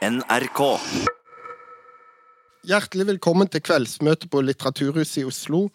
[0.00, 0.60] NRK.
[2.64, 5.66] Hjertelig velkommen til kveldsmøte på Litteraturhuset i Oslo.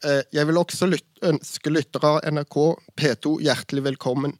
[0.00, 2.56] Eh, Jeg vil også ønske lyttere av NRK
[2.96, 4.32] P2 hjertelig velkommen,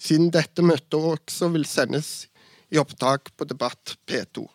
[0.00, 2.26] siden dette møtet også vil sendes
[2.72, 4.48] i opptak på Debatt P2.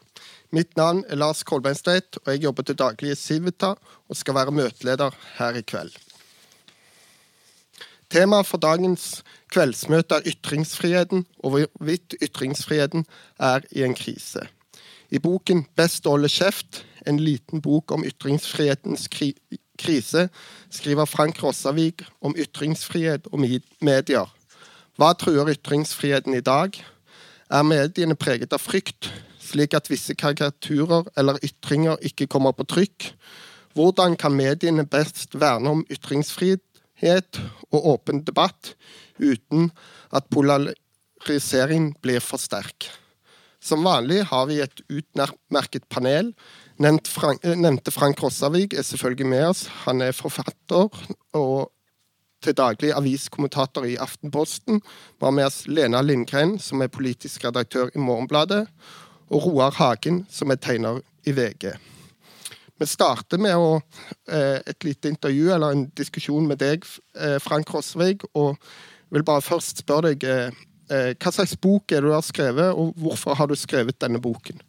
[0.57, 4.51] Mitt navn er Lars Kolbeinstvedt, og jeg jobber til daglig i Civita og skal være
[4.57, 5.93] møteleder her i kveld.
[8.09, 9.19] Temaet for dagens
[9.53, 13.05] kveldsmøte er ytringsfriheten, og hvorvidt ytringsfriheten
[13.39, 14.47] er i en krise.
[15.11, 19.35] I boken 'Best å holde kjeft', en liten bok om ytringsfrihetens kri
[19.79, 20.29] krise,
[20.69, 23.39] skriver Frank Rossavik om ytringsfrihet og
[23.81, 24.27] medier.
[24.97, 26.75] Hva truer ytringsfriheten i dag?
[27.49, 29.07] Er mediene preget av frykt,
[29.39, 33.13] slik at visse karikaturer eller ytringer ikke kommer på trykk?
[33.73, 36.61] Hvordan kan mediene best verne om ytringsfrihet
[37.71, 38.73] og åpen debatt
[39.19, 39.71] uten
[40.11, 42.89] at polarisering blir for sterk?
[43.59, 46.33] Som vanlig har vi et utmerket panel.
[46.79, 49.67] Frank, eh, nevnte Frank Rossavik er selvfølgelig med oss.
[49.85, 50.87] Han er forfatter
[51.33, 51.71] og
[52.41, 54.79] til daglig aviskommentator i Aftenposten.
[55.19, 58.67] Vi har med oss Lena Lindgren, som er politisk redaktør i Morgenbladet,
[59.29, 61.73] og Roar Hagen, som er tegner i VG.
[62.79, 63.81] Vi starter med å,
[64.31, 66.85] eh, et lite intervju eller en diskusjon med deg,
[67.15, 68.23] eh, Frank Rossavik.
[68.33, 68.57] Og
[69.11, 70.51] vil bare først spørre deg eh,
[70.89, 74.61] hva slags bok er det du har skrevet, og hvorfor har du skrevet denne boken?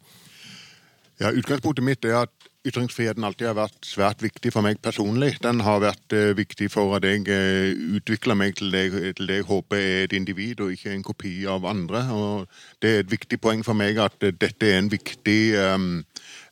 [1.21, 5.35] Ja, Utgangspunktet mitt er at ytringsfriheten alltid har vært svært viktig for meg personlig.
[5.41, 8.83] Den har vært eh, viktig for at jeg eh, utvikler meg til det,
[9.17, 12.03] til det jeg håper er et individ, og ikke en kopi av andre.
[12.13, 15.87] Og det er et viktig poeng for meg at eh, dette er en viktig eh,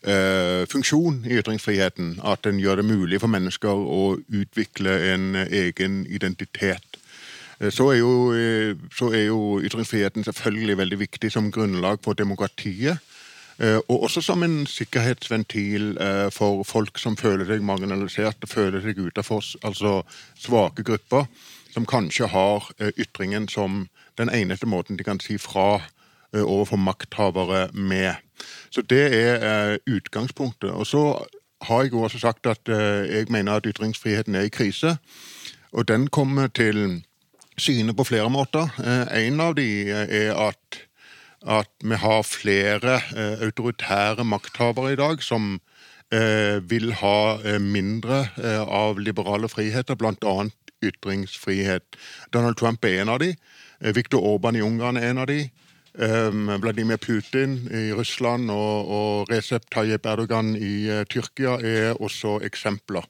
[0.02, 2.20] funksjon i ytringsfriheten.
[2.24, 6.90] At den gjør det mulig for mennesker å utvikle en egen identitet.
[7.60, 12.14] Eh, Så er, jo, eh, så er jo ytringsfriheten selvfølgelig veldig viktig som grunnlag for
[12.14, 12.98] demokratiet.
[13.60, 18.98] Eh, Og også som en sikkerhetsventil eh, for folk som føler seg marginalisert føler seg
[18.98, 20.04] utenfor, altså
[20.40, 21.28] svake grupper,
[21.74, 25.82] som kanskje har eh, ytringen som den eneste måten de kan si fra eh,
[26.34, 28.14] overfor makthavere med.
[28.70, 30.70] Så det er eh, utgangspunktet.
[30.72, 31.26] Og så
[31.62, 34.98] har jeg jo også sagt at eh, jeg mener at ytringsfriheten er i krise.
[35.72, 37.04] Og den kommer til
[37.58, 38.70] syne på flere måter.
[38.80, 40.80] Eh, En av de eh, er at,
[41.48, 45.60] at vi har flere eh, autoritære makthavere i dag som
[46.14, 50.50] eh, vil ha eh, mindre eh, av liberale friheter, bl.a.
[50.84, 51.84] ytringsfrihet.
[52.34, 53.34] Donald Trump er en av de.
[53.82, 55.50] Eh, Viktor Orban i Ungarn er en av de.
[55.98, 62.40] Eh, Vladimir Putin i Russland og, og Recep Tayyip Erdogan i eh, Tyrkia er også
[62.46, 63.08] eksempler.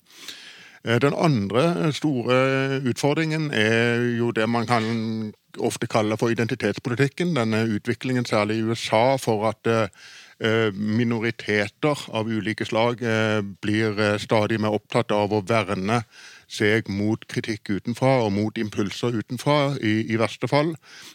[0.86, 7.36] Eh, Den andre store utfordringen er jo det man kan ofte kalle for identitetspolitikken.
[7.36, 14.18] Denne utviklingen, særlig i USA, for at eh, minoriteter av ulike slag eh, blir eh,
[14.18, 16.04] stadig mer opptatt av å verne
[16.50, 20.74] seg mot kritikk utenfra og mot impulser utenfra, i, i verste fall.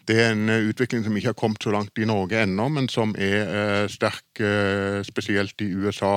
[0.09, 2.89] Det er en eh, utvikling som ikke har kommet så langt i Norge ennå, men
[2.93, 6.17] som er eh, sterk eh, spesielt i USA.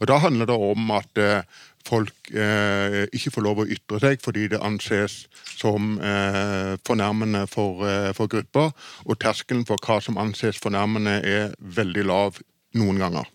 [0.00, 1.42] Og Da handler det om at eh,
[1.86, 5.24] folk eh, ikke får lov å ytre seg fordi det anses
[5.56, 8.72] som eh, fornærmende for, eh, for grupper,
[9.06, 12.42] og terskelen for hva som anses fornærmende er veldig lav
[12.76, 13.30] noen ganger.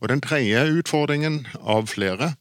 [0.00, 2.34] Og Den tredje utfordringen av flere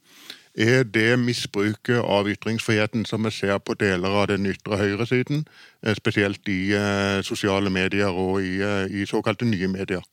[0.60, 5.46] er det misbruket av ytringsfriheten som vi ser på deler av den ytre høyresiden,
[5.86, 10.04] eh, spesielt i eh, sosiale medier og i, eh, i såkalte nye medier.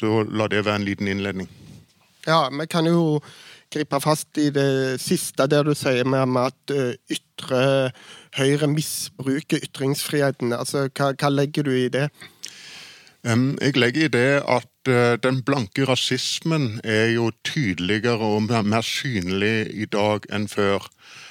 [0.00, 1.48] Så la det være en liten innledning.
[2.26, 3.20] Ja, vi kan jo
[3.70, 7.92] gripe fast i det siste der du sier med, at ytre
[8.38, 10.54] høyre misbruker ytringsfriheten.
[10.56, 12.08] Altså, hva, hva legger du i det?
[13.24, 19.70] Jeg legger i det at eh, den blanke rasismen er jo tydeligere og mer synlig
[19.72, 20.84] i dag enn før.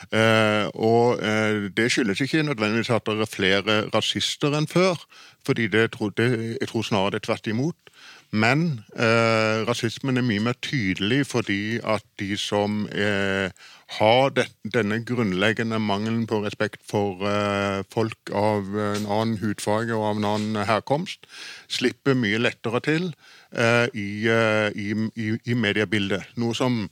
[0.10, 4.98] Eh, og eh, det skyldes ikke nødvendigvis at det er flere rasister enn før,
[5.46, 7.93] fordi det, jeg tror snarere det er tvert imot.
[8.34, 13.54] Men eh, rasismen er mye mer tydelig fordi at de som eh,
[14.00, 20.08] har det, denne grunnleggende mangelen på respekt for eh, folk av en annen hudfarge og
[20.08, 21.30] av en annen herkomst,
[21.70, 23.08] slipper mye lettere til
[23.54, 26.34] eh, i, eh, i, i, i mediebildet.
[26.42, 26.88] Noe som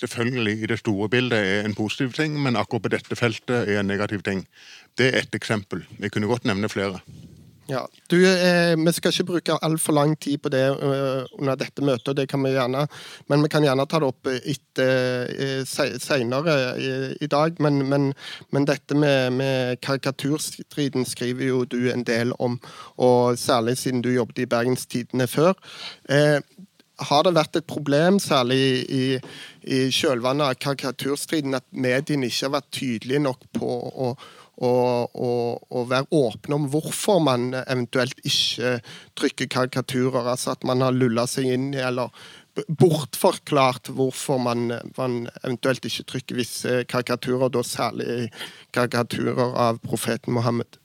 [0.00, 3.78] selvfølgelig i det store bildet er en positiv ting, men akkurat på dette feltet er
[3.78, 4.42] en negativ ting.
[4.98, 5.86] Det er ett eksempel.
[6.02, 6.98] Jeg kunne godt nevne flere.
[7.70, 11.84] Ja, du, eh, Vi skal ikke bruke altfor lang tid på det uh, under dette
[11.86, 12.86] møtet, det kan vi gjerne,
[13.30, 15.30] men vi kan gjerne ta det opp etter,
[15.62, 16.90] uh, senere i,
[17.22, 17.60] i dag.
[17.62, 18.10] Men, men,
[18.50, 22.58] men, dette med, med karikaturstriden skriver jo du en del om,
[22.98, 25.54] og særlig siden du jobbet i Bergenstidene før.
[26.10, 26.40] Eh,
[27.08, 28.60] har det vært et problem, særlig
[28.92, 29.04] i,
[29.64, 34.12] i kjølvannet av karikaturstriden, at mediene ikke har vært tydelige nok på å
[34.60, 38.76] og, og, og, være åpne om hvorfor man eventuelt ikke
[39.16, 40.28] trykker karikaturer.
[40.34, 42.12] Altså at man har lulla seg inn i eller
[42.68, 44.68] bortforklart hvorfor man,
[44.98, 48.28] man, eventuelt ikke trykker visse karikaturer, da særlig
[48.74, 50.80] karikaturer av profeten Mohammed.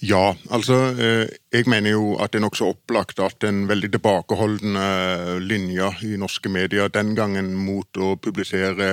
[0.00, 5.40] Ja, altså eh, jeg mener jo at det er nokså opplagt at en veldig tilbakeholdende
[5.44, 8.88] linje i norske medier den gangen mot å publisere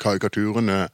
[0.00, 0.86] karikaturene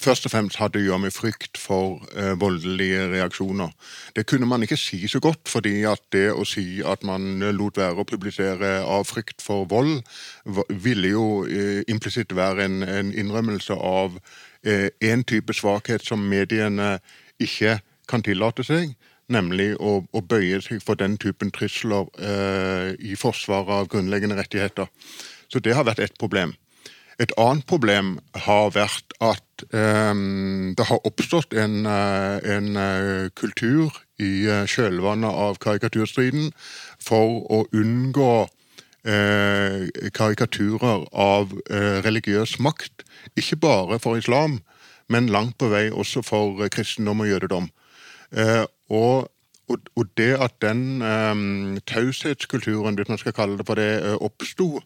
[0.00, 3.70] først og fremst hadde å gjøre med frykt for eh, voldelige reaksjoner.
[4.16, 7.78] Det kunne man ikke si så godt, fordi at det å si at man lot
[7.78, 10.02] være å publisere av frykt for vold,
[10.70, 14.18] ville jo eh, implisitt være en, en, innrømmelse av
[14.64, 16.98] én eh, type svakhet som mediene
[17.42, 17.78] ikke
[18.10, 18.96] kan tillate seg.
[19.32, 24.90] Nemlig å, å bøye seg for den typen trusler eh, i forsvaret av grunnleggende rettigheter.
[25.48, 26.52] Så det har vært et problem.
[27.22, 28.16] Et annet problem
[28.46, 35.30] har vært at um, det har oppstått en, uh, en uh, kultur i uh, kjølvannet
[35.30, 36.50] av karikaturstriden
[37.02, 38.48] for å unngå
[39.04, 41.50] karikaturer av
[42.06, 43.02] religiøs makt.
[43.36, 44.54] Ikke bare for islam,
[45.12, 47.66] men langt på vei også for kristendom og jødedom.
[48.88, 49.28] Og
[49.68, 54.80] og, og, det at den um, taushetskulturen, hvis man skal kalle det for det, oppsto,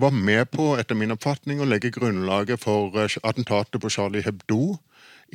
[0.00, 4.78] var med på, etter min oppfatning, å legge grunnlaget for eh, attentatet på Charlie Hebdo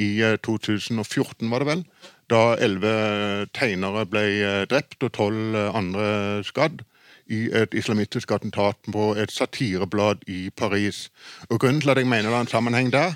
[0.02, 1.86] i 2014, eh, var det vel.
[2.32, 6.84] Da elleve tegnere ble eh, drept og tolv andre skadd
[7.26, 11.08] i et islamistisk attentat på et satireblad i Paris.
[11.50, 13.16] Og Grunnen til at jeg mener det er en sammenheng der,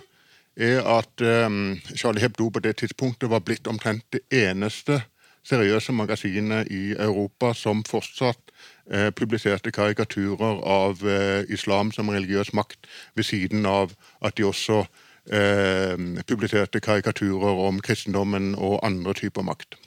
[0.59, 5.03] er at um, Charlie Hebdo på det tidspunktet var blitt omtrent det eneste
[5.49, 8.49] seriøse magasiner i Europa som fortsatt
[8.91, 13.93] Eh, publiserte karikaturer av eh, islam som religiøs makt, ved siden av
[14.25, 14.79] at de også
[15.29, 15.93] eh,
[16.25, 19.77] publiserte karikaturer om kristendommen og andre typer makt.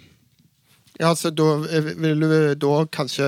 [1.00, 1.48] Ja, altså da
[1.98, 3.26] vil du da kanskje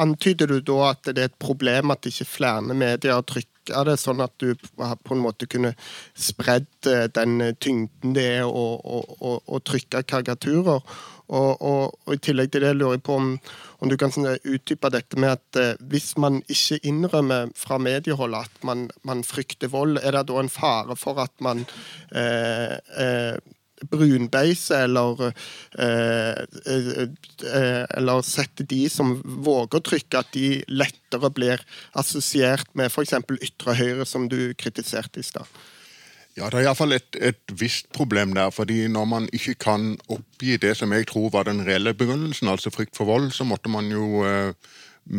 [0.00, 4.24] Antyder du da at det er et problem at ikke flere medier trykker det, sånn
[4.24, 5.76] at du på en måte kunne
[6.18, 6.66] spredd
[7.14, 10.82] den tyngden det er å, å, å, å trykke karikaturer?
[11.32, 13.30] Og, og, og, I tillegg til det lurer jeg på om,
[13.80, 18.36] om du kan sånn utdype dette med at eh, hvis man ikke innrømmer fra mediehold
[18.36, 21.64] at man, man, frykter vold, er det da en fare for at man
[22.12, 23.36] eh, eh,
[23.90, 25.32] brunbeiser eller,
[25.78, 27.02] eh, eh,
[27.54, 31.64] eh, eller setter de som våger å trykke, at de lettere blir
[31.98, 33.16] assosiert med f.eks.
[33.40, 35.48] ytre høyre, som du kritiserte i stad?
[36.36, 38.50] Ja, Det er iallfall et, et visst problem der.
[38.50, 42.70] fordi Når man ikke kan oppgi det som jeg tror var den reelle begrunnelsen, altså
[42.70, 44.52] frykt for vold, så måtte man jo eh,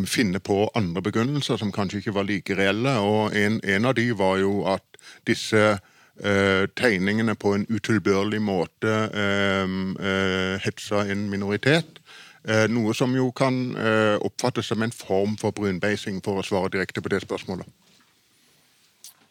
[0.04, 2.98] finne på andre begrunnelser som kanskje ikke var like reelle.
[2.98, 4.84] og En, en av de var jo at
[5.26, 5.78] disse
[6.24, 9.64] eh, tegningene på en utilbørlig måte eh,
[10.08, 12.00] eh hetsa en minoritet.
[12.44, 16.70] Eh, noe som jo kan eh, oppfattes som en form for brunbeising, for å svare
[16.70, 17.66] direkte på det spørsmålet.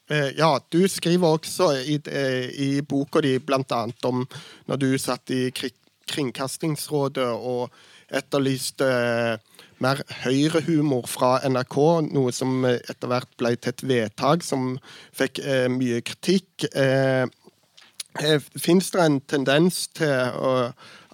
[0.07, 3.85] Eh, ja, du skriver også i, eh, i boka di bl.a.
[4.05, 4.25] om
[4.69, 5.49] når du satt i
[6.05, 7.73] Kringkastingsrådet og
[8.13, 11.77] etterlyste eh, mer høyrehumor fra NRK,
[12.13, 14.75] noe som etter hvert ble til et vedtak som
[15.15, 16.69] fikk eh, mye kritikk.
[16.75, 17.25] Eh,
[18.55, 20.69] Fins det en tendens til uh,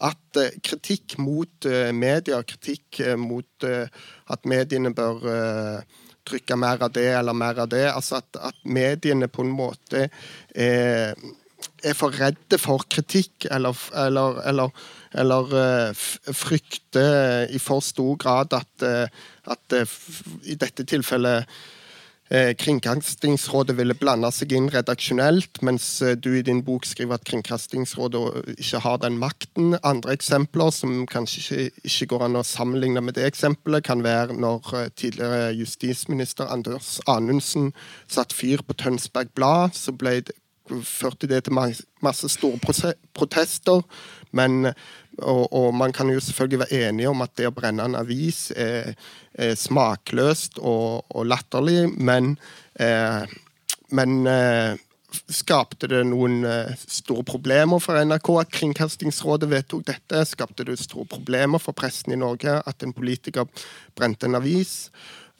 [0.05, 5.25] at kritikk mot uh, media, kritikk mot at mediene bør
[6.27, 7.85] trykke mer av det eller mer av det.
[7.91, 10.07] Altså at, at mediene på en måte
[10.55, 11.17] er,
[11.83, 14.87] er for redde for kritikk, eller, eller, eller,
[15.23, 19.05] eller uh, frykter i for stor grad at, uh,
[19.53, 19.77] at
[20.49, 21.80] i dette tilfellet Eh,
[22.31, 28.53] Kringkastingsrådet ville blande seg inn redaksjonelt, mens eh, du i din bok skriver at Kringkastingsrådet
[28.55, 29.75] ikke har den makten.
[29.83, 34.71] Andre eksempler som kanskje ikke går an å sammenligne med det eksempelet, kan være når
[34.79, 37.73] eh, tidligere justisminister Anders Anundsen
[38.07, 39.75] satte fyr på Tønsberg Blad.
[39.75, 40.37] så ble det
[40.87, 41.57] førte det til
[42.03, 42.59] masse store
[43.13, 43.81] protester.
[44.31, 44.71] Men,
[45.19, 48.51] og, og, man kan jo selvfølgelig være enige om at det å brenne en avis
[48.55, 48.93] er,
[49.33, 52.37] er smakløst og, og, latterlig, men,
[52.79, 53.25] eh,
[53.91, 54.79] men eh,
[55.11, 60.23] skapte det noen uh, store problemer for NRK at Kringkastingsrådet vedtok dette?
[60.27, 63.49] Skapte det store problemer for pressen i Norge at en politiker
[63.97, 64.87] brente en avis?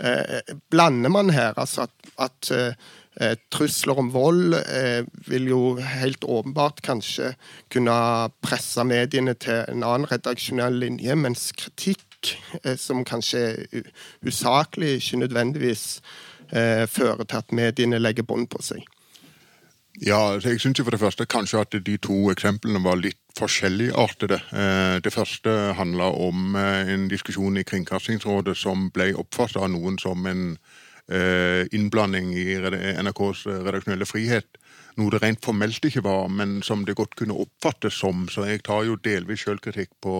[0.01, 2.91] Eh, blander man her altså at, at uh,
[3.51, 4.53] trusler om vold
[5.27, 7.33] vil jo helt åpenbart kanskje
[7.73, 7.95] kunne
[8.39, 12.31] presse mediene til en annen redaksjonell linje, mens kritikk,
[12.79, 13.91] som kanskje er
[14.23, 15.85] usaklig, ikke nødvendigvis
[16.47, 18.87] fører til at mediene legger bånd på seg.
[19.99, 24.39] Ja, jeg synes jo for det første kanskje at de to eksemplene var litt forskjelligartede.
[24.55, 29.99] Eh, det første handla om eh, en diskusjon i Kringkastingsrådet som ble oppfattet av noen
[29.99, 34.59] som en eh, innblanding i NRKs redaksjonelle frihet.
[34.99, 38.25] Noe det rent formelt ikke var, men som det godt kunne oppfattes som.
[38.31, 40.15] Så jeg tar jo delvis sjølkritikk på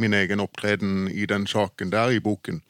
[0.00, 2.60] min egen opptreden i den saken der i boken.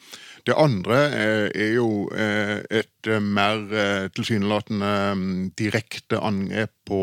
[0.47, 3.67] Det andre eh, er jo eh, et eh, mer
[4.15, 7.03] tilsynelatende mm, direkte angrep på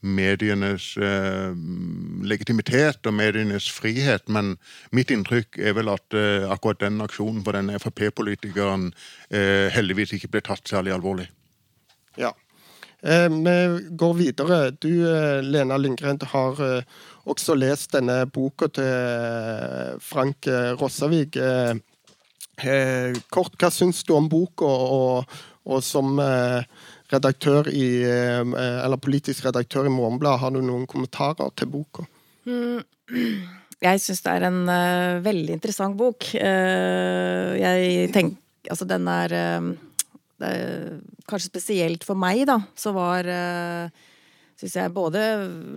[0.00, 0.92] medienes
[2.24, 4.28] legitimitet og medienes frihet.
[4.28, 4.54] Men
[4.96, 6.16] mitt inntrykk er vel at
[6.50, 8.90] akkurat den aksjonen for denne Frp-politikeren
[9.30, 11.28] heldigvis ikke ble tatt særlig alvorlig.
[12.16, 12.32] Ja.
[13.02, 13.56] vi
[13.96, 14.58] går videre.
[14.70, 14.90] Du,
[15.42, 16.64] Lena Lindgren, har
[17.24, 20.48] også lest denne boka til Frank
[20.80, 21.36] Rossavik.
[22.60, 26.66] Eh, kort, hva syns du om boka, og, og, som eh,
[27.12, 28.42] redaktør i, eh,
[28.84, 32.06] eller politisk redaktør i Morgenbladet, har du noen kommentarer til boka?
[32.48, 32.84] Mm.
[33.80, 36.26] Jeg syns det er en uh, veldig interessant bok.
[36.36, 38.36] Uh, jeg tenker
[38.68, 39.70] Altså, den er, uh,
[40.44, 43.24] er, Kanskje spesielt for meg, da, så var
[44.60, 45.20] syns jeg både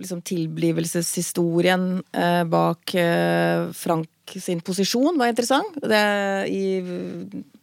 [0.02, 5.78] liksom, tilblivelseshistorien eh, bak eh, Frank sin posisjon var interessant.
[5.80, 6.04] Det,
[6.52, 6.80] i,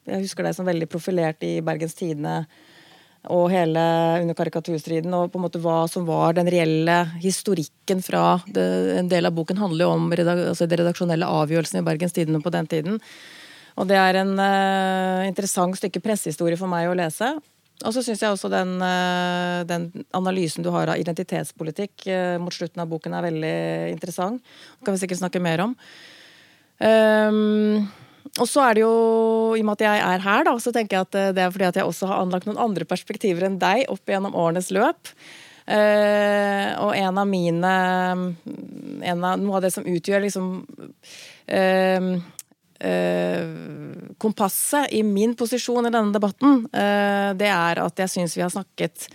[0.09, 2.45] jeg husker det som veldig profilert i Bergens Tidende
[3.29, 3.81] og hele
[4.23, 8.65] under karikaturstriden, og på en måte hva som var den reelle historikken fra det,
[8.97, 12.41] En del av boken handler jo om redak, altså de redaksjonelle avgjørelsene i Bergens Tidende
[12.41, 13.01] på den tiden.
[13.77, 17.35] Og det er en uh, interessant stykke pressehistorie for meg å lese.
[17.81, 22.57] Og så syns jeg også den, uh, den, analysen du har av identitetspolitikk uh, mot
[22.57, 23.57] slutten av boken er veldig
[23.93, 24.41] interessant.
[24.79, 25.77] Det kan vi sikkert snakke mer om.
[26.81, 27.85] Um,
[28.39, 28.95] og så er det jo,
[29.59, 31.55] i og med at jeg er her, da, så tenker jeg at eh, det er
[31.55, 35.11] fordi at jeg også har anlagt noen andre perspektiver enn deg opp gjennom årenes løp.
[35.71, 37.73] Uh, og en av mine
[39.07, 42.09] en av, Noe av det som utgjør liksom uh,
[42.83, 43.45] uh,
[44.19, 49.07] kompasset i min posisjon i denne debatten, det er at jeg syns vi har snakket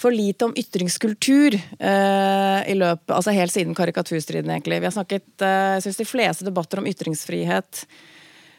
[0.00, 4.80] for lite om ytringskultur uh, i løpet, altså helt siden karikaturstriden, egentlig.
[4.82, 7.84] Vi har snakket, jeg syns de fleste debatter om ytringsfrihet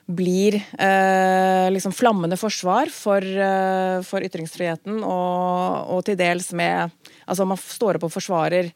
[0.06, 6.92] blir eh, liksom flammende forsvar for, eh, for ytringsfriheten, og, og, til dels med
[7.26, 8.68] Altså, man står opp og forsvarer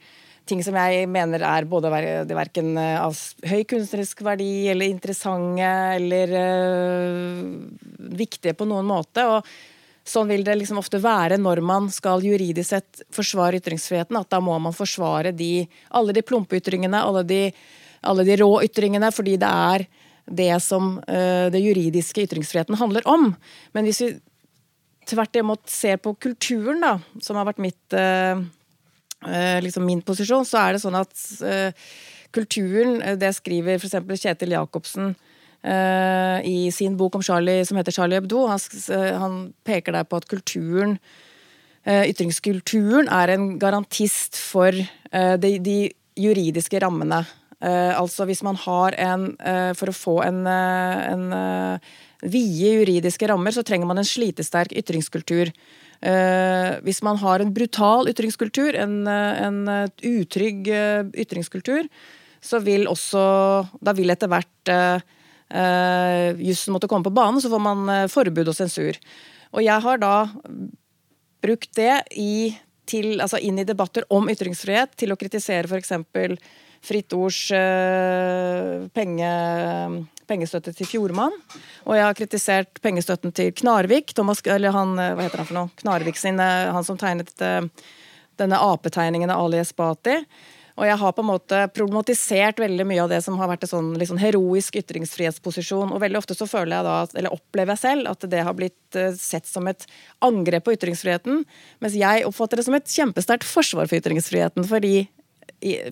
[0.49, 3.13] ting som jeg mener er både verken eh, av
[3.45, 5.67] høy kunstnerisk verdi eller interessante
[5.99, 7.43] eller eh,
[8.17, 9.27] viktige på noen måte.
[9.29, 9.45] og
[10.09, 14.17] Sånn vil det liksom ofte være når man skal juridisk sett forsvare ytringsfriheten.
[14.17, 17.43] At da må man forsvare de, alle de plumpe ytringene, alle de,
[18.09, 19.85] alle de rå ytringene, fordi det er
[20.29, 23.33] det som uh, det juridiske ytringsfriheten handler om.
[23.73, 24.13] Men hvis vi
[25.09, 28.43] tvert imot ser på kulturen, da, som har vært mitt uh,
[29.27, 31.11] Eh, liksom min posisjon, så er det sånn at
[32.31, 33.97] kulturen, eh, det skriver f.eks.
[34.21, 35.15] Kjetil Jacobsen
[35.59, 38.47] i sin bok om Charlie, som heter 'Charlie Hebdo'.
[38.47, 38.59] Han,
[39.19, 39.33] han
[39.67, 40.93] peker der på at kulturen,
[41.83, 47.25] ytringskulturen, er en garantist for de, de, juridiske rammene.
[47.59, 49.23] Altså hvis man har en
[49.75, 51.25] For å få en, en
[52.23, 55.51] vide juridiske rammer, så trenger man en slitesterk ytringskultur.
[56.85, 59.59] Hvis man har en brutal ytringskultur, en, en
[60.07, 60.71] utrygg
[61.11, 61.89] ytringskultur,
[62.39, 63.23] så vil også
[63.83, 65.03] Da vil etter hvert uh,
[66.39, 68.95] jussen måtte komme på banen, så får man forbud og sensur.
[69.51, 70.29] Og jeg har da
[71.43, 72.53] brukt det i,
[72.89, 75.93] til, altså inn i debatter om ytringsfrihet til å kritisere f.eks.
[76.79, 79.29] Fritt Ords uh, penge,
[80.29, 81.35] pengestøtte til Fjordmann.
[81.85, 84.13] Og jeg har kritisert pengestøtten til Knarvik.
[84.15, 85.73] Thomas, eller han, eh, hva heter han for noe?
[85.81, 87.33] Knarvik sin, eh, han som tegnet
[88.39, 90.21] denne apetegningen av Ali Esbati.
[90.79, 93.73] Og jeg har på en måte problematisert veldig mye av det som har vært en
[93.73, 95.91] sånn, liksom heroisk ytringsfrihetsposisjon.
[95.91, 98.99] Og veldig ofte så føler jeg da, eller opplever jeg selv, at det har blitt
[99.19, 99.83] sett som et
[100.23, 101.43] angrep på ytringsfriheten.
[101.83, 104.67] Mens jeg oppfatter det som et kjempesterkt forsvar for ytringsfriheten.
[104.69, 105.09] Fordi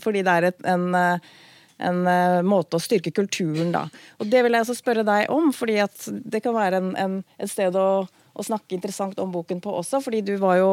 [0.03, 3.87] fordi det er et, en, en, eh, måte å styrke kulturen, da.
[4.21, 5.79] Og det vil jeg også spørre deg om, fordi
[6.23, 10.01] det kan være en, en, et sted å, å, snakke interessant om boken på også.
[10.05, 10.71] Fordi du var jo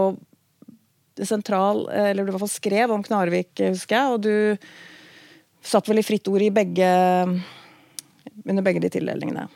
[1.22, 4.34] sentral Eller du i hvert fall skrev om Knarvik, husker jeg, og du
[5.64, 6.88] satt vel i fritt ord i begge
[8.44, 9.46] under begge de tildelingene.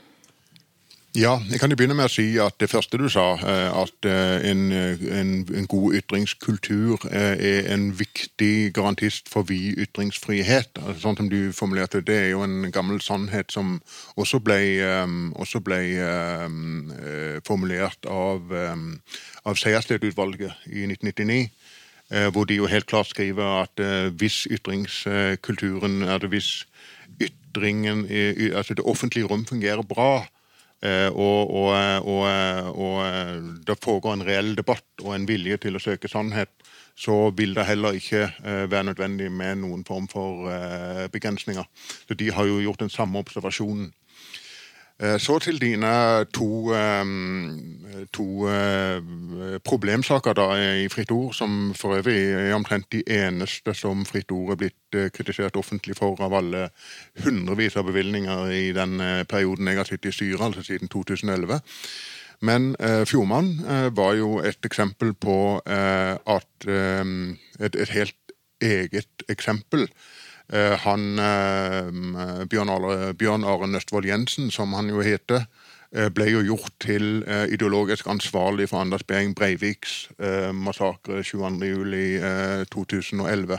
[1.17, 4.07] Ja, jeg kan jo begynne med å si at det første du sa, eh, at
[4.07, 10.77] eh, en, en, en god ytringskultur eh, er en viktig garantist for vid ytringsfrihet.
[10.83, 13.79] Altså, sånn som du formulerte det, er jo en gammel sannhet som
[14.21, 14.61] også ble,
[15.41, 15.81] også ble
[17.49, 21.43] formulert av, av Sejersted-utvalget i 1999.
[22.33, 23.81] Hvor de jo helt klart skriver at
[24.21, 26.53] hvis ytringskulturen det hvis
[27.21, 28.07] ytringen,
[28.53, 30.38] altså det offentlige rom fungerer bra, eh,
[30.79, 31.73] og, og,
[32.07, 36.53] og, og, det foregår en reell debatt og en vilje til å søke sannhet,
[36.99, 41.67] så vil det heller ikke eh, være nødvendig med noen form for eh, begrensninger.
[42.09, 43.93] Så De har jo gjort den samme observasjonen.
[45.03, 45.91] Eh, så til dine
[46.35, 46.75] to,
[48.13, 48.99] to eh,
[49.65, 50.49] problemsaker da
[50.83, 54.99] i Fritt Ord, som for øvrig er omtrent de eneste som Fritt Ord er blitt
[54.99, 56.69] eh, kritisert offentlig for av alle
[57.25, 58.99] hundrevis av bevilgninger i den
[59.31, 61.61] perioden jeg har sittet i styret, altså siden 2011.
[62.41, 69.27] Men eh, Fjordmann eh, var jo et eksempel på eh, at et, et, helt eget
[69.31, 69.87] eksempel
[70.51, 71.91] han eh,
[72.49, 75.45] Bjørn, Are, Bjørn Are Nøstvold Jensen, som han jo heter,
[75.93, 80.09] eh, ble jo gjort til ideologisk ansvarlig for Anders Behring Breiviks
[80.53, 83.59] massakre 22.07.2011.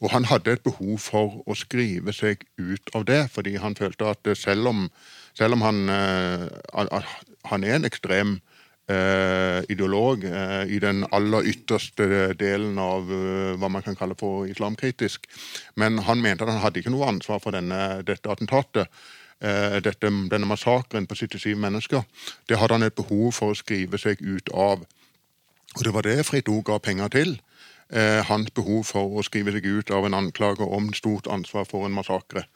[0.00, 4.04] Og han hadde et behov for å skrive seg ut av det, fordi han følte
[4.10, 4.90] at selv om,
[5.36, 5.88] selv om han,
[7.48, 8.53] han er en ekstrem eh,
[8.84, 15.24] ideolog eh, i den aller ytterste delen av eh, hva man kan kalle for islamkritisk.
[15.80, 18.92] Men han mente at han hadde ikke noe ansvar for denne, dette attentatet.
[19.40, 22.04] Eh, dette, denne massakren på 77 mennesker.
[22.48, 24.84] Det hadde han et behov for å skrive seg ut av.
[25.74, 27.36] Og det var det Fritt Ord ga penger til.
[27.90, 31.84] Eh, hans behov for å skrive seg ut av en anklage om stort ansvar for
[31.84, 32.46] en massakre.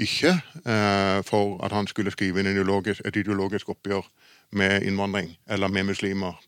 [0.00, 4.06] Ikke eh, for at han skulle skrive ideologisk, et ideologisk oppgjør
[4.52, 6.38] med innvandring, eller med muslimer.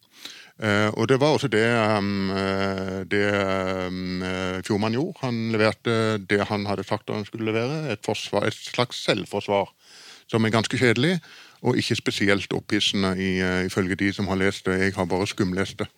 [0.62, 1.64] Uh, og det var også det,
[1.98, 2.28] um,
[3.10, 3.22] det
[3.88, 4.22] um,
[4.66, 5.18] Fjordmann gjorde.
[5.22, 9.72] Han leverte det han hadde sagt han skulle levere, et, forsvar, et slags selvforsvar.
[10.30, 11.18] Som er ganske kjedelig,
[11.62, 14.78] og ikke spesielt opphissende i, uh, ifølge de som har lest det.
[14.80, 15.88] Jeg har bare skumlest det.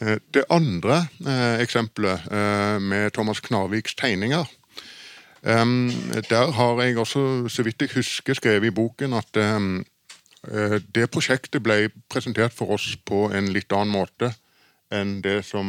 [0.00, 1.06] Uh, det andre
[1.60, 2.30] eksempelet,
[2.80, 4.44] med Thomas Knarviks tegninger
[5.42, 5.90] um,
[6.30, 9.84] Der har jeg også, så vidt jeg husker, skrevet i boken at Eh,
[10.48, 14.30] det prosjektet ble presentert for oss på en litt annen måte
[14.94, 15.68] enn det som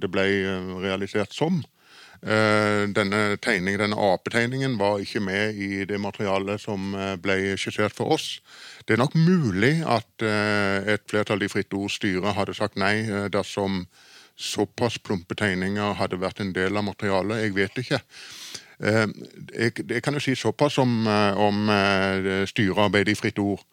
[0.00, 1.60] det ble eh, realisert som.
[2.24, 8.16] Eh, denne tegningen, denne apetegningen var ikke med i det materialet som ble skissert for
[8.16, 8.38] oss.
[8.86, 13.84] Det er nok mulig at et flertall i Fritt Ords styre hadde sagt nei dersom
[14.36, 17.44] såpass plumpe tegninger hadde vært en del av materialet.
[17.44, 18.00] Jeg vet ikke.
[18.84, 21.70] Jeg kan jo si såpass om, om
[22.50, 23.64] styrearbeidet i Fritt Ord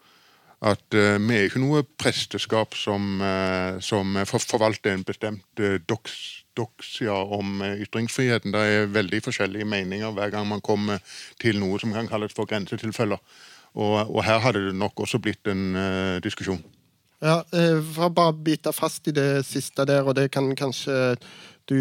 [0.62, 5.80] at uh, vi er ikke noe presteskap som, uh, som for, forvalter en bestemt uh,
[5.90, 8.54] doks, doksia om ytringsfriheten.
[8.54, 11.02] Det er veldig forskjellige meninger hver gang man kommer
[11.42, 13.18] til noe som kan kalles for grensetilfeller.
[13.74, 16.60] Og, og her hadde det nok også blitt en diskusjon.
[17.24, 21.16] Ja, For å bare bite fast i det siste der, og det kan kanskje
[21.72, 21.80] du,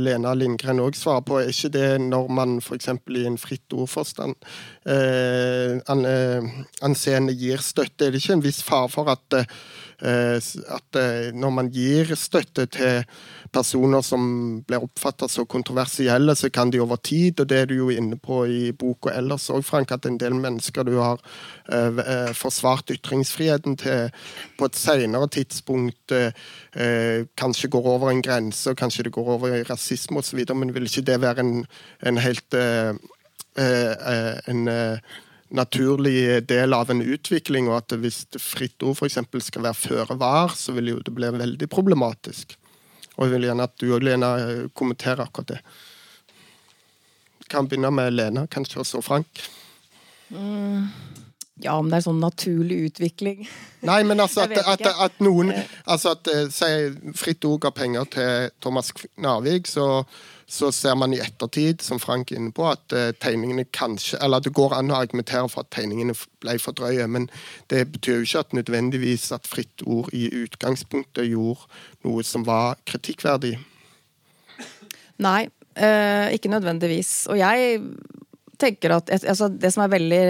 [0.00, 1.40] Lena Lindgren, òg svare på.
[1.40, 2.90] Er ikke det når man f.eks.
[2.92, 4.36] i en fritt ordforstand
[4.84, 6.50] eh, eh,
[6.86, 9.48] anseende gir støtte, er det ikke en viss fare for at, eh,
[10.00, 13.02] at eh, når man gir støtte til
[13.52, 14.22] personer som
[14.64, 18.16] blir oppfatta så kontroversielle, så kan de over tid, og det er du jo inne
[18.16, 21.20] på i boka ellers òg, Frank, at en del mennesker du har
[21.72, 24.08] uh, forsvart ytringsfriheten til
[24.58, 26.12] på et senere tidspunkt,
[27.36, 30.86] kanskje går over en grense, og kanskje det går over i rasisme osv., men vil
[30.86, 31.64] ikke det være en,
[32.06, 32.94] en helt uh,
[33.58, 34.68] en
[35.50, 39.18] naturlig del av en utvikling, og at hvis fritt ord f.eks.
[39.46, 42.56] skal være føre var, så vil jo det bli veldig problematisk.
[43.16, 44.34] Og jeg vil gjerne at du og Lena
[44.78, 45.60] kommenterer akkurat det.
[47.50, 49.42] Kan begynne med Lena, kanskje, og så Frank.
[50.30, 50.86] Mm.
[51.60, 53.44] Ja, om det er sånn naturlig utvikling
[53.90, 55.52] Nei, men altså at, at, at, noen
[55.84, 60.04] altså at, eh, Si Fritt Ord ga penger til Thomas Narvik, så
[60.50, 64.42] så ser man i ettertid, som Frank er inne på, at uh, tegningene kanskje Eller
[64.42, 67.28] det går an å argumentere for at tegningene ble for drøye, men
[67.70, 71.70] det betyr jo ikke at nødvendigvis at Fritt Ord i utgangspunktet gjorde
[72.02, 73.54] noe som var kritikkverdig.
[75.22, 75.44] Nei,
[75.78, 77.12] øh, ikke nødvendigvis.
[77.30, 77.78] Og jeg
[78.58, 80.24] tenker at altså, Det som er veldig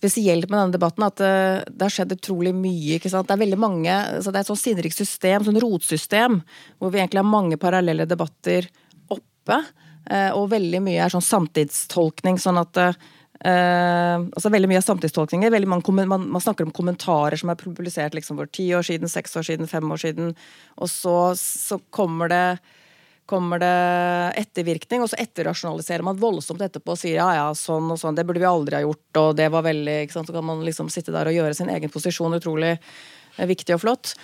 [0.00, 1.34] spesielt med denne debatten at det,
[1.68, 2.96] det har skjedd utrolig mye.
[2.96, 3.28] ikke sant?
[3.28, 6.40] Det er veldig mange, så det er et sånn sinnrikt system, sånn rotsystem,
[6.80, 8.70] hvor vi egentlig har mange parallelle debatter
[9.12, 9.60] oppe.
[10.34, 12.80] Og veldig mye er sånn samtidstolkning, sånn at
[13.40, 15.54] Uh, altså veldig mye av samtidstolkninger.
[15.64, 19.32] Man, man, man, snakker om kommentarer som er publisert liksom for ti år siden, seks
[19.40, 20.34] år siden, fem år siden.
[20.76, 22.44] Og så, så kommer det
[23.30, 23.70] kommer det
[24.40, 28.26] ettervirkning, og så etterrasjonaliserer man voldsomt etterpå og sier ja, ja, sånn og sånn, det
[28.28, 30.30] burde vi aldri ha gjort, og det var veldig ikke sant?
[30.30, 33.84] Så kan man liksom sitte der og gjøre sin egen posisjon utrolig eh, viktig og
[33.86, 34.14] flott.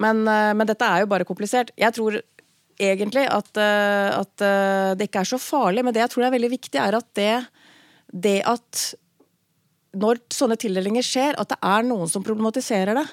[0.00, 1.70] Men, uh, men dette er jo bare komplisert.
[1.78, 2.18] Jeg tror
[2.80, 4.46] egentlig at, uh, at
[4.98, 7.34] det ikke er så farlig, men det jeg tror er veldig viktig, er at det
[8.14, 8.80] det at
[9.98, 13.04] når sånne tildelinger skjer, at det er noen som problematiserer det.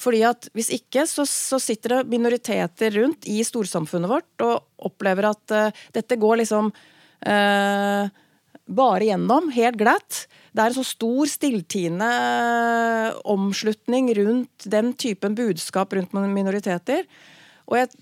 [0.00, 5.30] Fordi at Hvis ikke så, så sitter det minoriteter rundt i storsamfunnet vårt og opplever
[5.30, 8.04] at uh, dette går liksom uh,
[8.70, 10.24] bare gjennom, helt glatt.
[10.54, 17.04] Det er en så stor, stilltiende uh, omslutning rundt den typen budskap rundt minoriteter.
[17.68, 17.92] Og jeg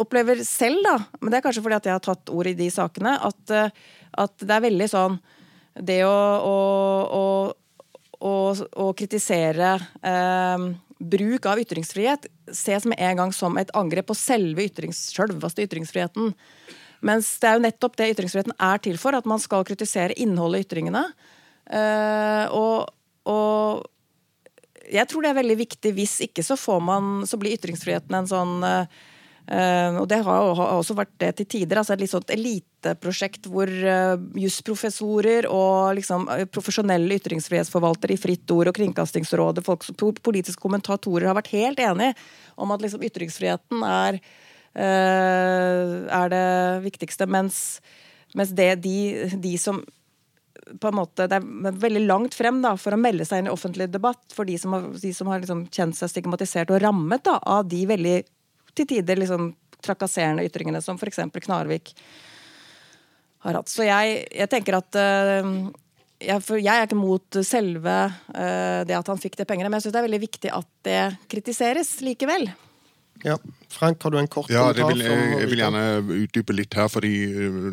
[0.00, 2.68] opplever selv, da, men det er kanskje fordi at jeg har tatt ord i de
[2.72, 3.54] sakene, at,
[4.22, 5.18] at det er veldig sånn
[5.78, 7.24] det å, å,
[8.20, 10.64] å, å kritisere eh,
[11.00, 16.34] bruk av ytringsfrihet ses med en gang som et angrep på selve ytrings, selveste ytringsfriheten.
[17.06, 20.60] Mens det er jo nettopp det ytringsfriheten er til for, at man skal kritisere innholdet
[20.60, 21.04] i ytringene.
[21.70, 22.90] Uh, og,
[23.30, 23.86] og,
[24.90, 25.94] jeg tror det er veldig viktig.
[25.96, 29.00] Hvis ikke så, man, så blir ytringsfriheten en sånn Uh,
[29.50, 31.80] og det har, også vært det til tider.
[31.80, 38.54] altså Et litt sånt eliteprosjekt hvor uh, jusprofessorer og liksom, uh, profesjonelle ytringsfrihetsforvaltere i Fritt
[38.54, 39.88] Ord og Kringkastingsrådet, folk,
[40.22, 42.14] politiske kommentatorer, har vært helt enige
[42.60, 44.20] om at liksom, ytringsfriheten er,
[44.76, 46.46] er det
[46.84, 47.26] viktigste.
[47.26, 47.80] Mens,
[48.38, 48.98] mens det de,
[49.34, 49.80] de, som
[50.78, 53.54] på en måte, Det er veldig langt frem da, for å melde seg inn i
[53.54, 57.24] offentlig debatt for de som har, de som har liksom kjent seg stigmatisert og rammet
[57.26, 58.20] da, av de veldig
[58.76, 61.22] til tider liksom trakasserende ytringene som f.eks.
[61.40, 61.94] Knarvik
[63.46, 63.70] har hatt.
[63.72, 65.52] Så jeg, jeg tenker at uh,
[66.20, 69.88] jeg, jeg, er ikke mot selve uh, det at han fikk de pengene, men jeg
[69.88, 72.50] syns det er veldig viktig at det kritiseres likevel.
[73.24, 73.36] Ja,
[73.68, 74.94] Frank, har du en kort ja, kommentar?
[74.94, 75.82] Vil, jeg, jeg, vil gjerne
[76.22, 76.88] utdype litt her.
[76.88, 77.12] fordi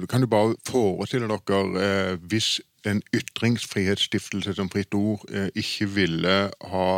[0.01, 2.57] Du kan jo bare forestille dere eh, hvis
[2.87, 6.35] en ytringsfrihetsstiftelse som Fritt Ord eh, ikke ville,
[6.71, 6.89] ha,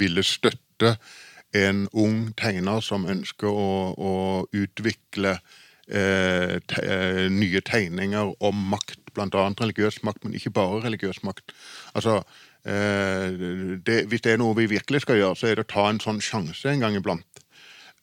[0.00, 0.96] ville støtte
[1.54, 4.12] en ung tegner som ønsker å, å
[4.56, 5.36] utvikle
[5.88, 9.46] eh, te, eh, nye tegninger om makt, bl.a.
[9.60, 11.54] religiøs makt, men ikke bare religiøs makt.
[11.94, 12.20] Altså,
[12.64, 13.30] eh,
[13.86, 16.02] det, Hvis det er noe vi virkelig skal gjøre, så er det å ta en
[16.02, 17.42] sånn sjanse en gang iblant.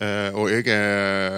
[0.02, 0.66] Eh, og, jeg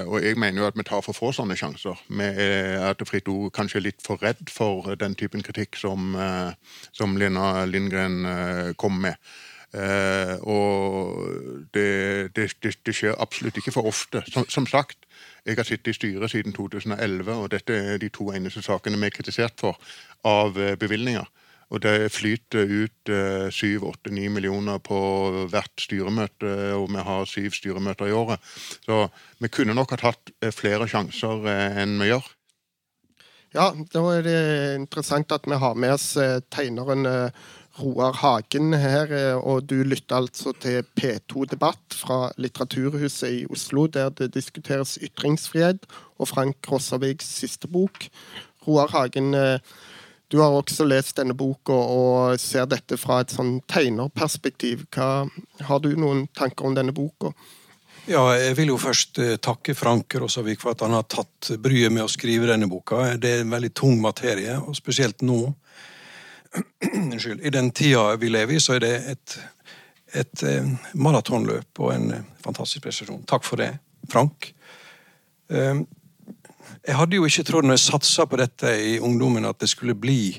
[0.07, 1.99] og, jeg mener jo at vi tar for få sånne sjanser.
[2.07, 6.15] Vi er at Fritt Ord kanskje er litt for redd for den typen kritikk som,
[6.15, 6.55] uh,
[6.95, 9.19] som Lena Lindgren uh, kom med.
[9.75, 11.24] Eh, og
[12.35, 14.23] det, det, det, skjer absolutt ikke for ofte.
[14.31, 15.07] Som, som, sagt,
[15.45, 19.09] jeg har sittet i styret siden 2011, og dette er de to eneste sakene vi
[19.09, 19.79] er kritisert for
[20.27, 21.27] av eh, bevilgninger.
[21.73, 24.99] Og det flyter ut eh, syv, åtte, ni millioner på
[25.49, 28.55] hvert styremøte, og vi har syv styremøter i året.
[28.85, 29.07] Så
[29.41, 31.47] vi kunne nok ha tatt flere sjanser
[31.81, 32.31] enn vi gjør.
[33.55, 34.39] Ja, da er det
[34.81, 36.09] interessant at vi har med oss
[36.51, 37.07] tegneren
[37.75, 43.87] Roar Hagen her, eh, og du lytter altså til P2 Debatt fra Litteraturhuset i Oslo,
[43.87, 45.83] der det diskuteres ytringsfrihet
[46.17, 48.07] og Frank Rossaviks siste bok.
[48.67, 49.59] Roar Hagen, eh,
[50.31, 54.87] du har også lest denne boka og ser dette fra et sånn tegnerperspektiv.
[54.95, 55.27] Hva,
[55.67, 57.33] har du noen tanker om denne boka?
[58.07, 61.91] Ja, jeg vil jo først eh, takke Frank Rossavik for at han har tatt bryet
[61.91, 63.17] med å skrive denne boka.
[63.19, 65.41] Det er en veldig tung materie, og spesielt nå
[66.93, 67.41] Unnskyld.
[67.41, 69.35] I den tida vi lever i, så er det et,
[70.21, 73.23] et eh, maratonløp og en eh, fantastisk prestasjon.
[73.27, 73.71] Takk for det,
[74.11, 74.51] Frank.
[75.49, 75.83] Eh,
[76.85, 79.97] jeg hadde jo ikke trodd når jeg satsa på dette i ungdommen, at det skulle
[79.97, 80.35] bli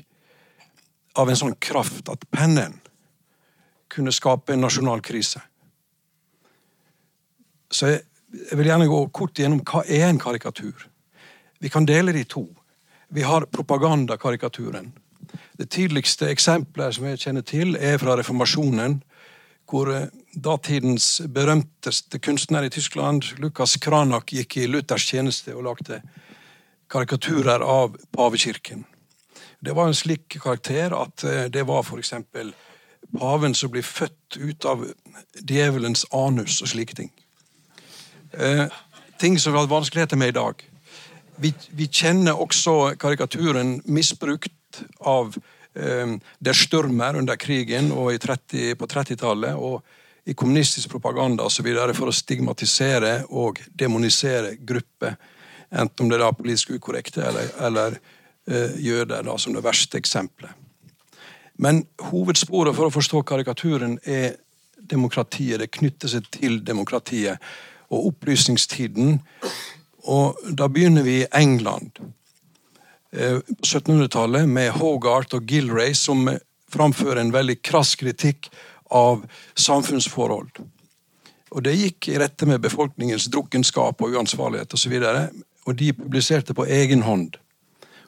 [1.17, 2.77] av en sånn kraft at pennen
[3.91, 5.41] kunne skape en nasjonal krise.
[7.71, 8.03] Så jeg,
[8.49, 10.87] jeg vil gjerne gå kort gjennom hva er en karikatur.
[11.59, 12.45] Vi kan dele det i to.
[13.09, 14.91] Vi har propagandakarikaturen
[15.57, 19.01] det tidligste eksempelet som jeg kjenner til, er fra reformasjonen,
[19.67, 26.01] hvor eh, datidens berømteste kunstner i Tyskland, Lukas Kranak, gikk i Luthers tjeneste og lagde
[26.91, 28.85] karikaturer av pavekirken.
[29.59, 32.13] Det var en slik karakter at eh, det var f.eks.
[33.17, 34.85] paven som blir født ut av
[35.41, 37.11] djevelens anus og slike ting.
[38.33, 38.67] Eh,
[39.19, 40.63] ting som vi har vanskeligheter med i dag.
[41.37, 44.53] Vi, vi, kjenner også karikaturen misbrukt
[44.99, 45.37] av
[45.77, 49.53] Der størmer under krigen og 30, på 30-tallet.
[49.53, 49.83] og
[50.27, 51.67] i kommunistisk propaganda osv.
[51.95, 55.15] for å stigmatisere og demonisere grupper.
[55.71, 57.95] Enten om det er politisk ukorrekte eller, eller
[58.47, 60.51] eh, jøder da, som det verste eksempelet.
[61.57, 64.35] Men hovedsporet for å forstå karikaturen er
[64.77, 65.61] demokratiet.
[65.63, 67.39] Det knytter seg til demokratiet
[67.87, 69.21] og opplysningstiden.
[70.11, 72.03] Og da begynner vi i England.
[73.15, 76.27] Uh, på 1700-tallet med Hogarth og Gilray som
[76.71, 78.49] framfører en veldig krass kritikk
[78.91, 79.23] av
[79.55, 80.59] samfunnsforhold.
[81.55, 84.97] Og Det gikk i rette med befolkningens drukkenskap og uansvarlighet osv.
[84.97, 87.37] Og, så og de publiserte på egen hånd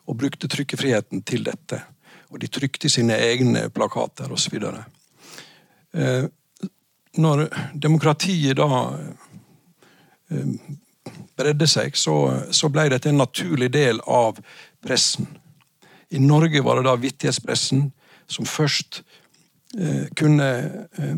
[0.09, 1.81] og brukte trykkefriheten til dette.
[2.29, 4.59] Og de trykte sine egne plakater osv.
[5.93, 6.25] Eh,
[7.19, 8.69] når demokratiet da
[10.31, 10.53] eh,
[11.39, 14.39] bredde seg, så ble dette en naturlig del av
[14.85, 15.27] pressen.
[16.09, 17.89] I Norge var det da vittighetspressen
[18.29, 19.03] som først
[19.77, 20.47] Eh, kunne
[20.97, 21.15] eh,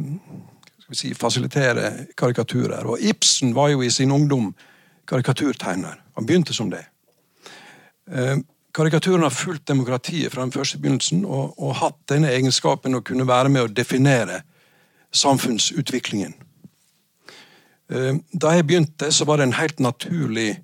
[0.92, 2.84] si, fasilitere karikaturer.
[2.84, 4.56] Og Ibsen var jo i sin ungdom
[5.08, 6.02] karikaturtegner.
[6.16, 6.84] Han begynte som det.
[8.12, 8.38] Eh,
[8.74, 13.28] karikaturen har fulgt demokratiet fra den første begynnelsen og, og hatt denne egenskapen å kunne
[13.28, 14.44] være med å definere
[15.12, 16.34] samfunnsutviklingen.
[18.32, 20.62] Da jeg begynte, så var det en helt naturlig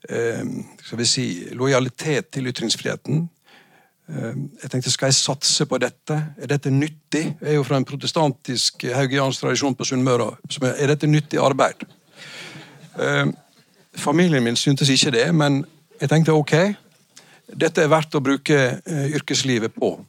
[0.00, 3.26] skal vi si, lojalitet til ytringsfriheten.
[4.10, 6.34] Eh, jeg tenkte, Skal jeg satse på dette?
[6.38, 7.36] Er dette nyttig?
[7.40, 10.36] Jeg er jo fra en protestantisk haugiansk tradisjon på Sunnmøre.
[10.78, 11.86] Er dette nyttig arbeid?
[12.98, 13.26] Eh,
[13.96, 15.64] familien min syntes ikke det, men
[16.00, 16.74] jeg tenkte ok,
[17.56, 20.04] dette er verdt å bruke eh, yrkeslivet på.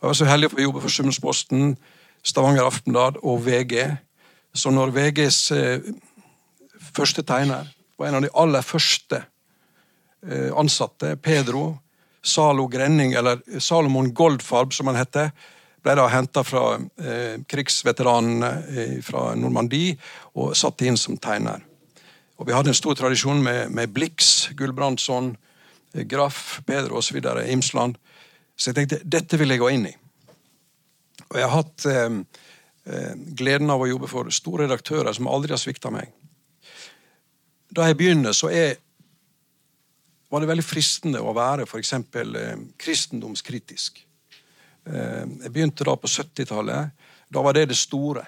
[0.00, 1.76] Jeg var så heldig å få jobbe for Sunnmørsposten,
[2.22, 3.96] Stavanger Aftenblad og VG.
[4.54, 5.52] Så når VGs
[6.92, 7.66] første tegner
[7.98, 9.22] var en av de aller første
[10.54, 11.78] ansatte, Pedro
[12.22, 15.30] Zalo Grenning, eller Salomon Goldfarb, som han heter,
[15.80, 19.96] ble da henta fra eh, krigsveteranene eh, fra Normandie
[20.36, 21.62] og satt inn som tegner.
[22.36, 25.32] Og Vi hadde en stor tradisjon med, med Blix, Gulbrandsson,
[25.94, 27.22] eh, Graff, Pedro osv.
[27.46, 27.96] Imsland.
[28.56, 29.96] Så jeg tenkte dette vil jeg gå inn i.
[31.30, 32.20] Og jeg har hatt eh,
[32.84, 36.12] eh, gleden av å jobbe for store redaktører som aldri har svikta meg.
[37.72, 38.76] Da jeg begynner, så er
[40.30, 41.92] var det veldig fristende å være f.eks.
[41.98, 44.02] Eh, kristendomskritisk.
[44.86, 47.08] Eh, jeg begynte da på 70-tallet.
[47.30, 48.24] Da var det det store.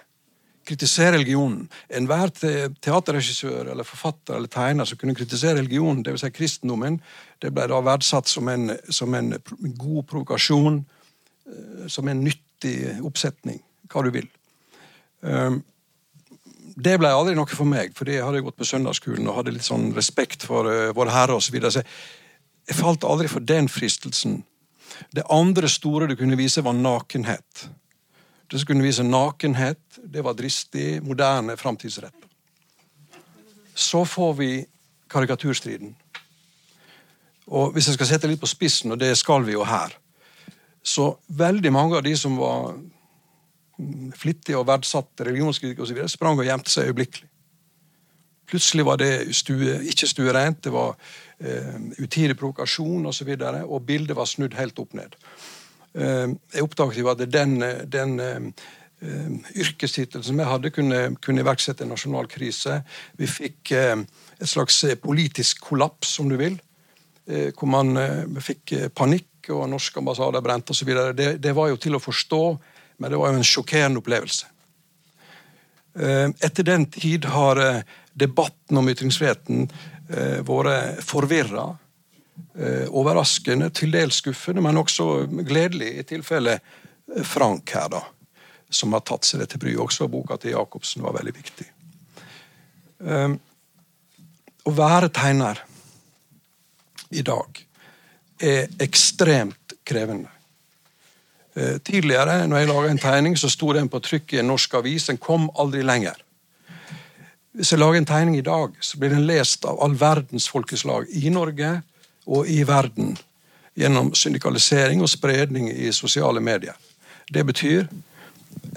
[0.67, 1.65] Kritisere religionen.
[1.91, 6.27] Enhver teaterregissør eller forfatter eller tegner som kunne kritisere religionen, dvs.
[6.27, 7.01] Si kristendommen,
[7.43, 9.35] det ble da verdsatt som en, som en
[9.79, 10.83] god provokasjon,
[11.47, 14.31] eh, som en nyttig oppsetning, hva du vil.
[15.23, 15.61] Um,
[16.77, 19.67] det ble aldri noe for meg, fordi jeg hadde gått på søndagsskolen og hadde litt
[19.67, 21.49] sånn respekt for uh, Vår Herre osv.
[21.49, 21.73] Så, videre.
[21.75, 21.83] så
[22.69, 24.43] jeg falt aldri for den fristelsen.
[25.13, 27.67] Det andre store du kunne vise, var nakenhet.
[28.51, 32.29] Det som kunne vise nakenhet, det var dristig, moderne, framtidsrett.
[33.75, 34.51] Så får vi
[35.13, 35.95] karikaturstriden.
[37.53, 39.97] Og hvis jeg skal sette litt på spissen, og det skal vi jo her,
[40.83, 42.75] så veldig mange av de som var
[44.19, 47.29] flittig og verdsatt religionskritikk osv., sprang og gjemte seg øyeblikkelig.
[48.53, 50.97] Plutselig var det stue, ikke stuereint, det var
[51.41, 55.17] eh, utidig provokasjon osv., og, så videre, og bildet var snudd helt opp ned.
[55.95, 57.55] Eh, jeg oppdaget jo at den,
[57.89, 58.51] den eh,
[59.57, 62.83] yrkestittelen som jeg hadde, kunne, kunne, iverksette en nasjonal krise.
[63.19, 66.61] Vi fikk et slags politisk kollaps, om du vil,
[67.27, 67.97] hvor man
[68.43, 70.93] fikk panikk, og norske ambassader brente osv.
[71.19, 72.45] Det, det var jo til å forstå
[73.03, 74.47] men det var jo en sjokkerende opplevelse.
[75.99, 79.67] Eh, etter den tid har eh, debatten om ytringsfriheten
[80.09, 81.73] eh, vært forvirra,
[82.93, 85.05] overraskende, til dels skuffende, men også
[85.45, 86.55] gledelig, i tilfelle
[87.29, 88.01] Frank her, da,
[88.73, 89.73] som har tatt seg det til bry.
[89.81, 91.67] Også boka til Jacobsen var veldig viktig.
[94.65, 95.61] Å være tegner
[97.13, 97.63] i dag
[98.41, 100.32] er ekstremt krevende.
[101.55, 104.75] Eh, tidligere, når jeg laga en tegning, så sto den på trykk i en norsk
[104.75, 105.07] avis.
[105.07, 106.15] Den kom aldri lenger.
[107.53, 111.07] Hvis jeg lager en tegning i dag, så blir den lest av all verdens folkeslag
[111.13, 111.83] i Norge
[112.27, 113.19] og i verden
[113.77, 116.73] gjennom syndikalisering og spredning i sosiale medier.
[117.35, 117.85] Det betyr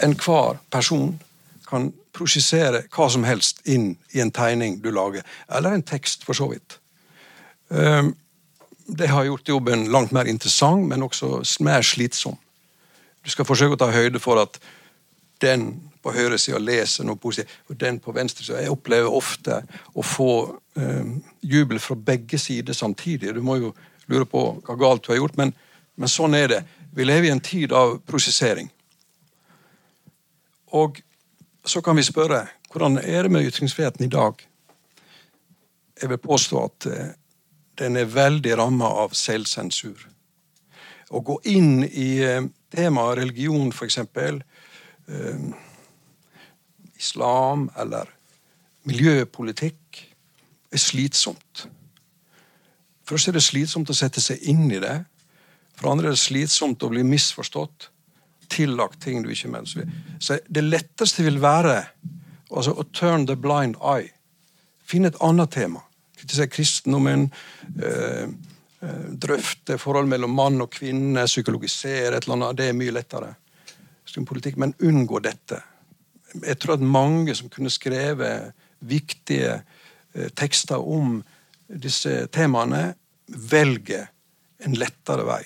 [0.03, 1.19] enhver person
[1.69, 6.33] kan prosjisere hva som helst inn i en tegning du lager, eller en tekst, for
[6.33, 6.77] så vidt.
[7.71, 8.15] Ehm,
[8.87, 12.37] det har gjort jobben langt mer interessant, men også mer slitsom.
[13.25, 14.59] Du skal forsøke å ta høyde for at
[15.41, 15.67] den
[16.05, 20.31] på høyresida leser noe positivt, og den på venstresida Jeg opplever ofte å få
[20.77, 23.33] eh, jubel fra begge sider samtidig.
[23.33, 23.73] Du må jo
[24.07, 25.53] lure på hva galt du har gjort, men,
[25.97, 26.61] men sånn er det.
[26.95, 28.69] Vi lever i en tid av prosessering.
[30.77, 31.01] Og
[31.65, 34.41] så kan vi spørre hvordan er det med ytringsfriheten i dag?
[36.01, 37.13] Jeg vil påstå at eh,
[37.79, 39.97] den er veldig ramma av selvsensur.
[41.09, 43.97] Å gå inn i eh, temaet religion, f.eks.,
[45.07, 45.47] eh,
[46.95, 48.11] islam eller
[48.85, 50.05] miljøpolitikk,
[50.71, 51.65] er slitsomt.
[53.05, 54.97] Først er det slitsomt å sette seg inn i det.
[55.75, 57.89] For andre er det slitsomt å bli misforstått.
[58.51, 59.89] Tillagt ting du ikke mener.
[60.19, 61.77] Så det letteste vil være
[62.51, 64.11] altså, å turn the blind eye.
[64.85, 65.81] Finne et annet tema.
[66.17, 67.29] Kritisere kristendommen.
[67.81, 68.29] Øh,
[68.81, 72.57] drøfte forhold mellom mann og kvinne, psykologisere et eller annet.
[72.59, 73.31] Det er mye lettere.
[74.55, 75.61] Men unngå dette.
[76.43, 79.61] Jeg tror at mange som kunne skrevet viktige
[80.13, 81.21] eh, tekster om
[81.67, 82.93] disse temaene,
[83.27, 84.11] velger
[84.65, 85.43] en lettere vei.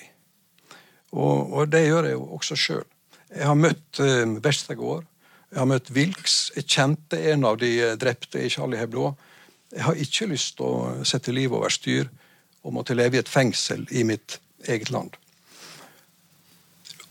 [1.16, 2.84] Og, og det gjør jeg jo også sjøl.
[3.30, 4.42] Jeg har møtt Vestergaard.
[4.44, 5.04] Westergård,
[5.50, 6.36] jeg har møtt Wilks.
[6.54, 9.14] Jeg kjente en av de eh, drepte i Charlie Hebdo.
[9.70, 12.10] Jeg har ikke lyst til å sette livet over styr
[12.64, 15.10] og måtte leve i et fengsel i mitt eget land.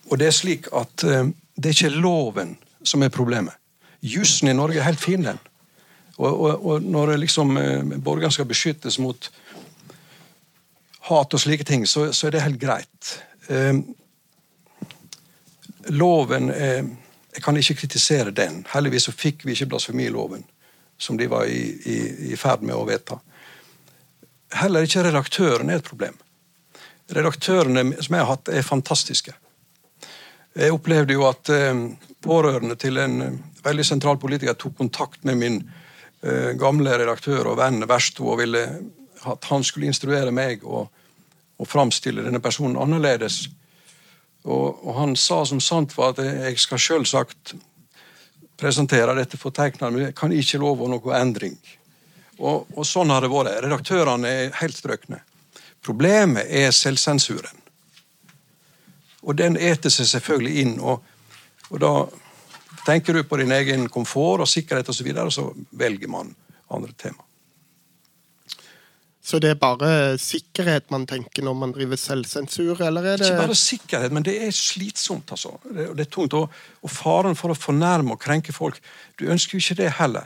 [0.09, 3.53] Og det er slik at uh, det er ikke loven som er problemet.
[4.01, 5.39] Jussen i Norge er helt fin, den.
[6.17, 9.31] Og, og, og når liksom, uh, borgerne skal beskyttes mot
[11.09, 13.15] hat og slike ting, så, så er det helt greit.
[15.89, 16.85] Loven eh,
[17.35, 18.65] Jeg kan ikke kritisere den.
[18.73, 20.43] Heldigvis så fikk vi ikke blasfemiloven,
[20.97, 21.97] som de var i, i,
[22.33, 23.19] i ferd med å vedta.
[24.55, 26.15] Heller ikke redaktørene er et problem.
[27.13, 29.33] Redaktørene som jeg har hatt, er fantastiske.
[30.57, 31.83] Jeg opplevde jo at eh,
[32.25, 35.59] pårørende til en eh, veldig sentral politiker tok kontakt med min
[36.23, 38.65] eh, gamle redaktør og venn Versto og ville
[39.29, 40.89] at han skulle instruere meg og,
[41.59, 43.43] og framstille denne personen annerledes
[44.43, 47.53] og, og, han sa som sant var at jeg skal selvsagt
[48.59, 51.57] presentere dette for tegnerne, men jeg kan ikke love noe endring.
[52.39, 53.59] Og, og sånn har det vært.
[53.65, 55.21] Redaktørene er helt strøkne.
[55.85, 57.63] Problemet er selvsensuren.
[59.27, 60.75] Og den eter seg selvfølgelig inn.
[60.79, 61.03] Og,
[61.69, 61.93] og da
[62.85, 65.49] tenker du på din egen komfort og sikkerhet osv., og, så videre, og så
[65.79, 66.31] velger man
[66.71, 67.25] andre tema.
[69.29, 73.43] Så det er bare sikkerhet man tenker når man driver selvsensur, eller er det Ikke
[73.43, 75.51] bare sikkerhet, men det er slitsomt, altså.
[75.67, 76.33] Det, det er tungt.
[76.33, 78.79] Og, og, faren for å fornærme og krenke folk.
[79.19, 80.25] Du ønsker jo ikke det heller.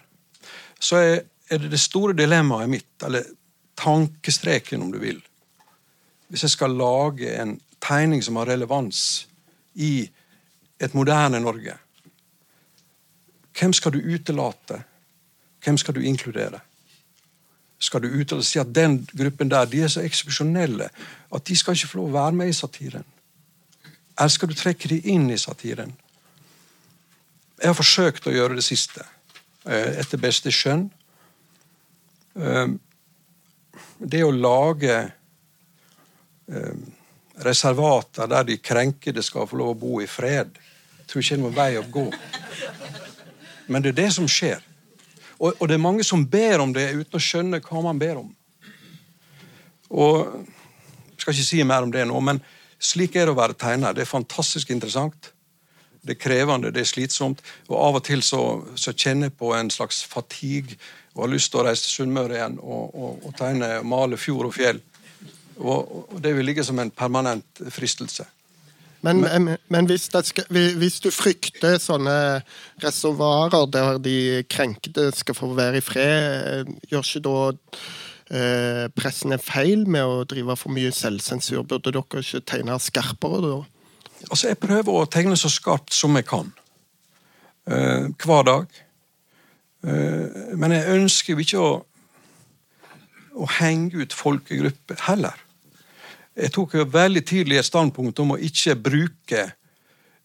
[0.80, 1.20] Så er,
[1.54, 3.28] er det det store dilemmaet mitt, eller
[3.80, 5.22] tankestreken, om du vil.
[6.28, 9.28] Hvis jeg skal lage en tegning som har relevans
[9.76, 10.10] i
[10.80, 11.78] et moderne Norge,
[13.54, 14.84] hvem skal du utelate?
[15.64, 16.60] Hvem skal du inkludere?
[17.84, 20.88] skal du utelate si at den gruppen der de er så eksepsjonelle
[21.36, 23.06] at de skal ikke få lov å være med i satiren?
[24.14, 25.92] Eller skal du trekke de inn i satiren?
[27.60, 29.04] Jeg har forsøkt å gjøre det siste,
[29.66, 30.90] eh, etter beste skjønn.
[32.34, 32.68] Eh,
[33.98, 34.96] det å lage
[36.48, 36.76] eh,
[37.46, 40.58] reservater der de krenkede skal få lov å bo i fred,
[41.08, 42.08] tror ikke er noen vei å gå.
[43.68, 44.64] Men det er det som skjer.
[45.40, 48.22] Og, og, det er mange som ber om det uten å skjønne hva man ber
[48.24, 48.34] om.
[49.94, 50.44] Og
[51.14, 52.42] Jeg skal ikke si mer om det nå, men
[52.84, 53.94] slik er det å være tegner.
[53.96, 55.30] Det er fantastisk interessant.
[56.04, 57.40] Det er krevende, det er slitsomt.
[57.70, 58.42] Og av og til så,
[58.76, 60.76] så kjenner jeg på en slags fatigue
[61.14, 64.50] og har lyst til å reise til Sunnmøre igjen og, og, og tegne, male fjord
[64.50, 64.80] og fjell.
[65.60, 68.26] Og, og det vil ligge som en permanent fristelse.
[69.04, 72.16] Men, men, men hvis, skal, hvis, du frykter sånne
[72.82, 77.36] reservoarer der de krenkede skal få være i fred, gjør ikke da
[78.32, 81.66] eh, pressen en feil med å drive for mye selvsensur?
[81.68, 83.60] Burde dere ikke tegne skarpere da?
[84.30, 86.54] Altså, Jeg prøver å tegne så skarpt som jeg kan.
[87.68, 88.84] Eh, hver dag.
[89.84, 91.72] Eh, men jeg ønsker jo ikke å,
[93.36, 95.40] å henge ut folkegrupper heller.
[96.34, 99.44] Jeg tok jo veldig tidlig et standpunkt om å ikke bruke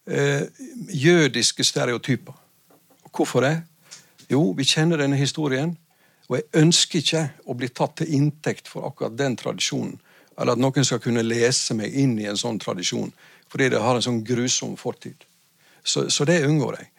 [0.09, 0.45] eh,
[0.89, 2.37] jødiske stereotyper.
[3.13, 3.57] Hvorfor det?
[4.31, 5.75] Jo, vi kjenner denne historien,
[6.29, 9.97] og jeg ønsker ikke å bli tatt til inntekt for akkurat den tradisjonen,
[10.39, 13.11] eller at noen skal kunne lese meg inn i en sånn tradisjon
[13.49, 15.23] fordi det har en sånn grusom fortid.
[15.81, 16.91] Så, så det unngår jeg.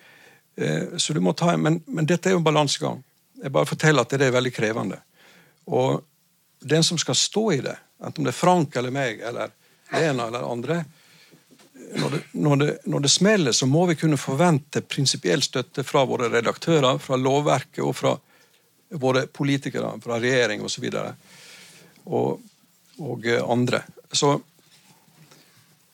[0.59, 3.03] Eh, så du må ta, men, men dette er jo en balansegang.
[3.39, 4.99] Jeg bare forteller at det er veldig krevende.
[5.71, 6.01] Og
[6.59, 9.53] den som skal stå i det, enten det er Frank eller meg eller
[9.93, 10.83] Lena eller andre
[11.95, 16.03] når det, når, det, når det, smeller, så må vi kunne forvente prinsipiell støtte fra
[16.05, 18.13] våre redaktører, fra lovverket og fra
[18.99, 20.85] våre politikere, fra regjering osv.
[20.93, 21.09] Og,
[22.05, 22.49] og,
[22.99, 23.81] og andre.
[24.11, 24.35] Så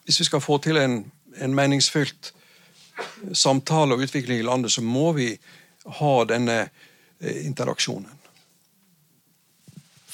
[0.06, 1.00] hvis vi skal få til en,
[1.40, 2.34] en meningsfylt
[3.34, 5.32] samtale og utvikling i landet, så må vi
[6.00, 8.22] ha denne eh, interaksjonen.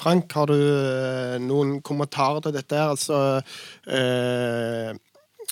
[0.01, 2.79] Frank, har du eh, noen kommentarer til dette?
[2.81, 3.19] Altså,
[3.85, 4.89] eh,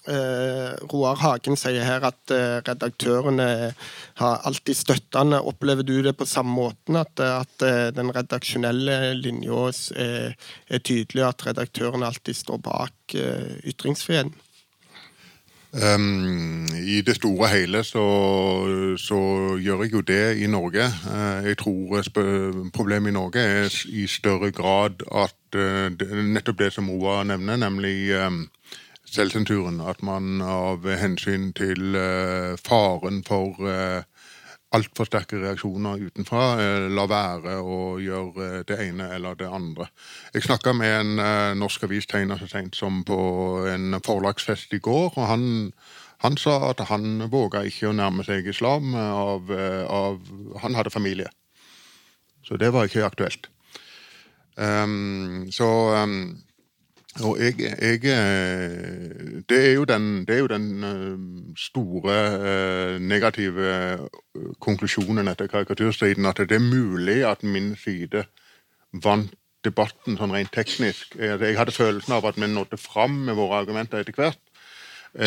[0.09, 3.49] eh, Roar Hagen sier her at eh, redaktørene
[4.23, 5.43] har alltid støttende.
[5.45, 6.97] Opplever du det på samme måten?
[6.97, 10.33] At, at den redaksjonelle linja er,
[10.65, 14.33] er, tydelig, at redaktørene alltid står bak eh, ytringsfriheten?
[15.71, 18.05] Um, I det store og hele så,
[18.97, 19.19] så,
[19.61, 20.85] gjør jeg jo det i Norge.
[21.05, 22.01] Uh, jeg tror
[22.73, 28.15] problemet i Norge er i større grad at uh, nettopp det som Roa nevner, nemlig
[28.17, 28.47] um,
[29.05, 29.81] selvsensuren.
[29.81, 33.61] At man av hensyn til uh, faren for
[34.75, 36.43] altfor sterke reaksjoner utenfra.
[36.61, 39.89] Eh, la være å gjøre eh, det ene eller det andre.
[40.33, 43.19] Jeg snakka med en eh, norsk avistegner så sent som på
[43.71, 45.15] en forlagsfest i går.
[45.15, 45.47] og han,
[46.25, 49.49] han sa at han våga ikke å nærme seg islam av,
[49.89, 50.19] av
[50.61, 51.29] Han hadde familie.
[52.45, 53.49] Så det var ikke aktuelt.
[54.59, 55.65] Um, så
[56.03, 56.35] um,
[57.23, 63.01] og jeg, jeg, eh, det, er jo den, det er jo den eh, store eh,
[63.01, 63.97] negative
[64.59, 68.23] konklusjonen etter karikaturstriden at det er mulig at min side
[69.03, 69.33] vant
[69.65, 71.17] debatten sånn rent teknisk.
[71.19, 74.39] Jeg hadde følelsen av at vi nådde fram med våre argumenter etter hvert.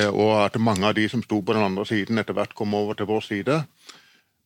[0.09, 2.97] Og at mange av de som sto på den andre siden, etter hvert kom over
[2.97, 3.59] til vår side.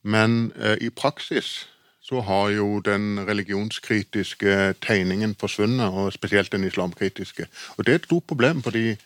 [0.03, 0.51] Men
[0.83, 1.69] i praksis
[2.07, 7.47] så har jo den religionskritiske tegningen forsvunnet, og spesielt den islamkritiske.
[7.77, 8.97] Og Det er et stort problem, fordi,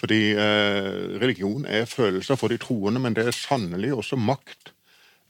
[0.00, 4.74] fordi eh, religion er følelser for de troende, men det er sannelig også makt.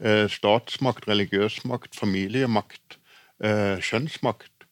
[0.00, 2.98] Eh, statsmakt, religiøs makt, familiemakt,
[3.44, 4.66] eh, kjønnsmakt.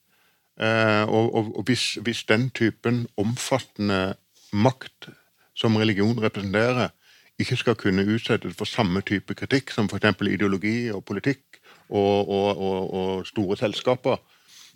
[0.60, 4.14] Eh, og, og, og hvis, hvis, den typen omfattende
[4.52, 5.08] makt
[5.54, 6.88] som religion representerer,
[7.38, 10.26] ikke skal kunne utsettes for samme type kritikk som f.eks.
[10.26, 11.60] ideologi og politikk,
[11.90, 14.20] og, og, og, store selskaper,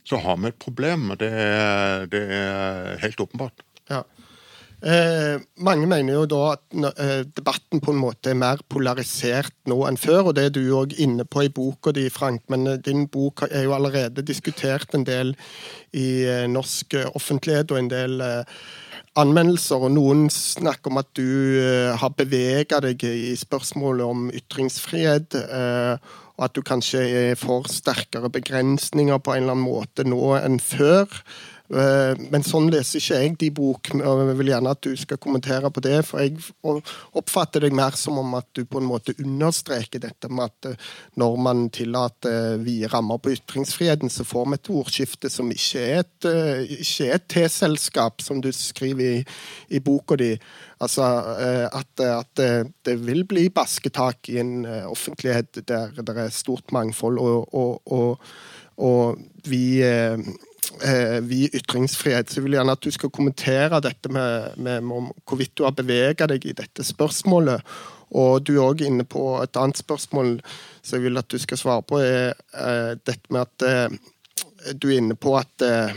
[0.05, 1.13] så har vi et problem.
[1.21, 3.65] Det er, det er helt åpenbart.
[3.91, 4.03] Ja.
[4.83, 6.63] Eh, mange mener jo da at
[6.99, 10.65] eh, debatten på en måte er mer polarisert nå enn før, og det er du
[10.75, 12.43] òg inne på i boka di, Frank.
[12.51, 15.37] Men eh, din bok er jo allerede diskutert en del
[15.95, 18.59] i eh, norsk offentlighet og en del eh,
[19.23, 21.31] anmeldelser, og noen snakker om at du
[21.63, 25.39] eh, har bevega deg i spørsmålet om ytringsfrihet.
[26.43, 31.09] Eh, at du kanskje får sterkere begrensninger på en eller annen måte nå enn før.
[31.72, 35.20] Eh, men sånn leser ikke jeg de bok, og jeg vil gjerne at du skal
[35.22, 36.03] kommentere på det.
[36.05, 36.36] For jeg
[37.16, 40.90] oppfatter deg mer som om at du på en måte understreker dette med at eh,
[41.20, 46.03] når man tillater vide rammer på ytringsfriheten, så får vi et ordskifte som ikke er
[46.03, 49.24] et, eh, ikke er et T-selskap, som du skriver i,
[49.72, 50.34] i boka di.
[50.83, 51.07] Altså
[51.70, 52.43] at, at,
[52.87, 58.33] det vil bli basketak i en offentlighet der det er stort mangfold, og, og, og,
[58.83, 59.78] og vi
[61.22, 62.30] vi i ytringsfrihet.
[62.30, 65.74] Så jeg vil gjerne at du skal kommentere dette med, med, med hvorvidt du har
[65.76, 67.62] beveget deg i dette spørsmålet.
[68.12, 70.37] Og du er òg inne på et annet spørsmål
[70.83, 74.91] som jeg vil at du skal svare på, er uh, dette med at uh, du
[74.91, 75.91] er inne på at eh,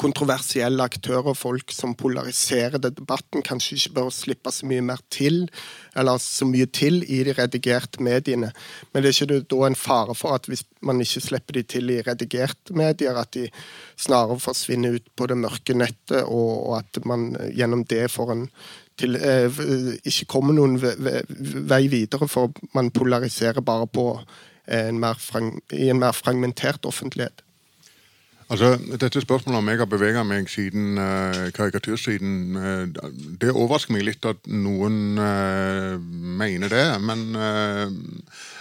[0.00, 5.44] kontroversielle aktører, folk som polariserer debatten, kanskje ikke bør slippe så mye mer til,
[5.94, 8.50] eller så mye til i de redigerte mediene.
[8.90, 11.94] Men det er ikke da en fare for at hvis man ikke slipper de til
[11.94, 13.46] i redigerte medier, at de
[13.94, 18.48] snarere forsvinner ut på det mørke nettet, og, at man gjennom det får en
[18.98, 19.62] til, eh,
[20.06, 24.08] ikke kommer noen vei videre, for man polariserer bare på
[24.70, 25.18] en mer,
[25.72, 27.43] i en mer fragmentert offentlighet.
[28.50, 34.04] Altså, Dette spørsmålet om jeg har bevega meg siden uh, karikatursiden, uh, det overrasker meg
[34.04, 35.96] litt at noen uh,
[36.40, 36.84] mener det.
[37.00, 37.36] Men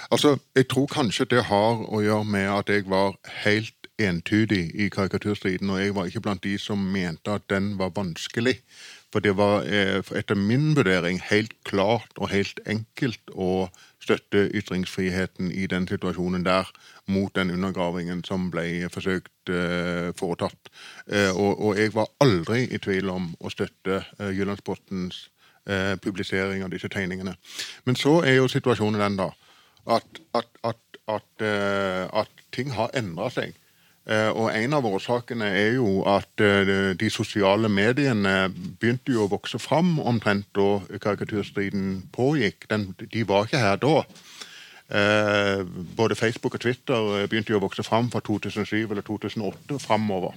[0.09, 4.89] altså, jeg tror kanskje det har å gjøre med at jeg var helt entydig i
[4.89, 8.61] karikaturstriden, og jeg var ikke blant de som mente at den var vanskelig.
[9.13, 13.67] For det var etter min vurdering helt klart og helt enkelt å
[14.01, 16.71] støtte ytringsfriheten i den situasjonen der
[17.06, 20.72] mot den undergravingen som ble forsøkt eh, foretatt.
[21.08, 25.28] Eh, og, og, jeg var aldri i tvil om å støtte eh, Jyllandspostens
[25.70, 27.36] uh, publisering av disse tegningene.
[27.88, 29.30] Men så er jo situasjonen den, da,
[29.97, 31.45] at, at, at, at,
[32.24, 33.60] at ting har endra seg.
[34.36, 36.41] Og En av årsakene er jo at
[36.99, 42.68] de sosiale mediene begynte jo å vokse fram omtrent da karikaturstriden pågikk.
[42.68, 44.01] Den, de var ikke her da.
[44.89, 45.65] Eh,
[45.97, 50.36] både Facebook og Twitter eh, begynte jo å vokse fram fra 2007 eller 2008 framover.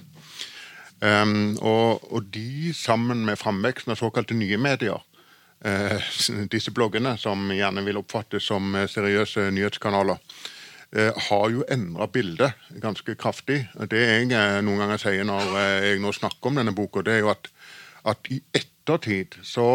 [0.97, 5.03] Um, og, og, de, sammen med framveksten av såkalte nye medier,
[6.53, 10.19] disse bloggene som gjerne vil oppfattes som seriøse nyhetskanaler,
[11.27, 13.63] har jo endra bildet ganske kraftig.
[13.89, 17.31] Det jeg noen ganger sier når jeg nå snakker om denne boka, det er jo
[17.33, 17.49] at,
[18.13, 19.67] at i ettertid så,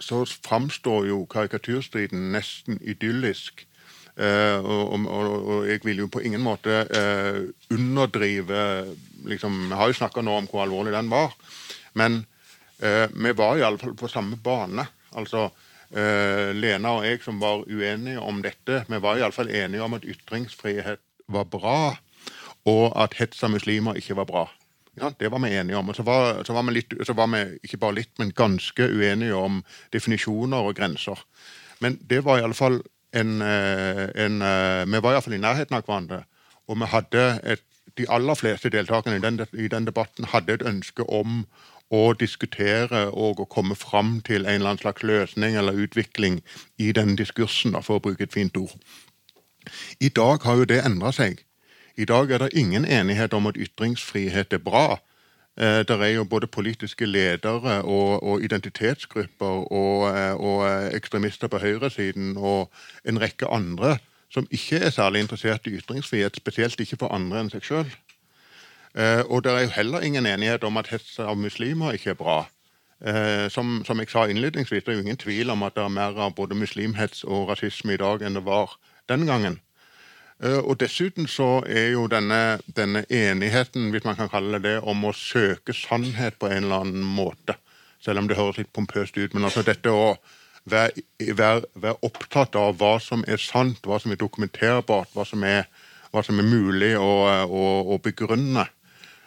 [0.00, 3.66] så framstår jo karikaturstriden nesten idyllisk
[4.14, 7.40] og, og, og, jeg vil jo på ingen måte uh,
[7.74, 8.60] underdrive
[9.26, 11.34] liksom, Jeg har jo snakka nå om hvor alvorlig den var,
[11.98, 12.20] men
[12.78, 14.86] uh, vi var iallfall på samme bane.
[15.18, 15.48] Altså
[15.94, 21.02] Lena og jeg som var uenige om dette, vi var iallfall enige om at ytringsfrihet
[21.30, 21.94] var bra,
[22.66, 24.42] og at hets av muslimer ikke var bra.
[24.94, 25.88] Ja, det var vi enige om.
[25.88, 28.86] Og så var, så var, vi litt, så var vi ikke bare litt, men ganske
[28.86, 29.62] uenige om
[29.92, 31.18] definisjoner og grenser.
[31.82, 32.80] Men det var iallfall
[33.14, 36.24] en, eh, en eh, Vi var iallfall i nærheten av hverandre.
[36.68, 37.62] Og vi hadde et,
[37.98, 41.44] de aller fleste deltakerne i den, i den, debatten hadde et ønske om
[41.90, 46.40] å diskutere og å komme fram til en eller annen slags løsning eller utvikling
[46.78, 48.72] i den diskursen, for å bruke et fint ord.
[50.00, 51.44] I dag har jo det endra seg.
[51.96, 54.98] I dag er det ingen enighet om at ytringsfrihet er bra.
[55.56, 61.58] Eh, det er jo både politiske ledere og, og identitetsgrupper og, eh, og, ekstremister på
[61.58, 62.72] høyresiden og
[63.04, 63.98] en rekke andre
[64.34, 67.92] som ikke er særlig interessert i ytringsfrihet, spesielt ikke for andre enn seg sjøl.
[68.98, 72.18] Eh, og det er jo heller ingen enighet om at hets av muslimer ikke er
[72.18, 72.42] bra.
[73.50, 76.16] Som, som, jeg sa innledningsvis, det er jo ingen tvil om at det er mer
[76.24, 78.78] av både muslimhets og rasisme i dag enn det var
[79.10, 79.58] den gangen.
[80.42, 84.78] Eh, og Dessuten så er jo denne, denne, enigheten, hvis man kan kalle det det,
[84.82, 87.56] om å søke sannhet på en eller annen måte,
[88.02, 90.16] selv om det høres litt pompøst ut, men altså dette å
[90.70, 91.04] være,
[91.38, 95.68] være, være opptatt av hva som er sant, hva som er dokumenterbart, hva som er,
[96.10, 97.12] hva som er mulig å,
[97.46, 97.64] å,
[97.94, 98.66] å, begrunne,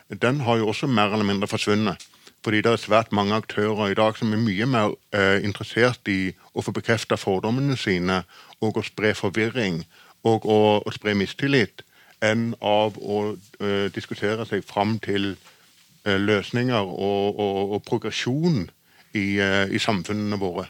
[0.08, 2.04] den har jo også mer eller mindre forsvunnet.
[2.46, 6.30] Fordi det er svært mange aktører i dag som er mye mer eh, interessert i
[6.54, 8.22] å få bekrefta fordommene sine
[8.64, 9.82] og å spre forvirring
[10.28, 11.84] og å, spre mistillit
[12.24, 18.66] enn av å uh, diskutere seg fram til uh, løsninger og, og, og progresjon
[19.14, 20.68] i, uh, i, samfunnene våre.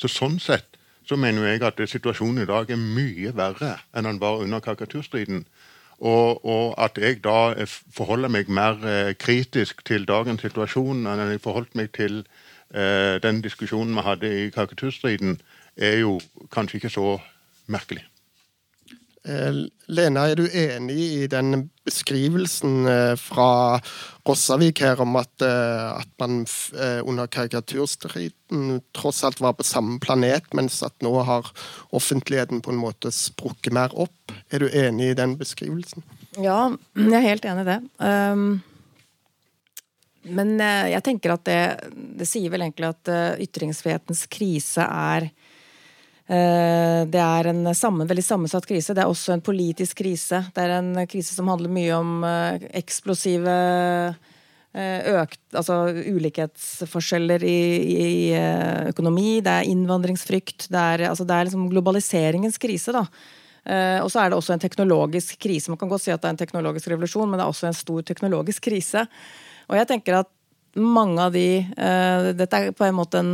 [0.00, 4.22] Så Sånn sett så mener jeg at situasjonen i dag er mye verre enn den
[4.22, 5.44] var under karikaturstriden.
[5.96, 7.54] Og, og, at jeg da
[7.94, 8.82] forholder meg mer
[9.16, 12.24] kritisk til dagens situasjon enn jeg forholdt meg til
[13.22, 15.38] den diskusjonen vi hadde i karikaturstriden,
[15.78, 16.18] er jo
[16.52, 17.14] kanskje ikke så
[17.70, 18.04] merkelig.
[19.26, 19.54] Eh,
[19.90, 23.78] Lena, er du enig i den beskrivelsen eh, fra
[24.26, 26.44] Rossavik her om at, eh, at man
[27.06, 31.50] under karikaturstriden tross alt var på samme planet, mens at nå har
[31.96, 34.34] offentligheten på en måte sprukket mer opp?
[34.50, 36.06] Er du enig i den beskrivelsen?
[36.38, 37.78] Ja, jeg er helt enig i det.
[37.98, 38.46] Um,
[40.26, 41.60] men jeg tenker at det,
[42.18, 43.10] det sier vel egentlig at
[43.42, 45.30] ytringsfrihetens krise er
[46.26, 48.94] det er en sammen, veldig sammensatt krise.
[48.96, 50.40] Det er også en politisk krise.
[50.54, 53.54] Det er en krise som handler mye om eh, eksplosive
[54.74, 57.60] eh, økt, altså ulikhetsforskjeller i,
[57.94, 58.10] i,
[58.90, 60.66] økonomi, det er innvandringsfrykt.
[60.72, 62.96] Det er, altså det er liksom globaliseringens krise.
[62.96, 63.06] da.
[64.02, 65.72] Og så er det også en teknologisk krise.
[65.72, 67.74] Man kan godt si at det er en teknologisk revolusjon, men det er også en
[67.74, 69.02] stor teknologisk krise.
[69.66, 70.30] Og jeg tenker at
[70.76, 71.46] mange av de
[71.78, 73.32] uh, Dette er på en måte en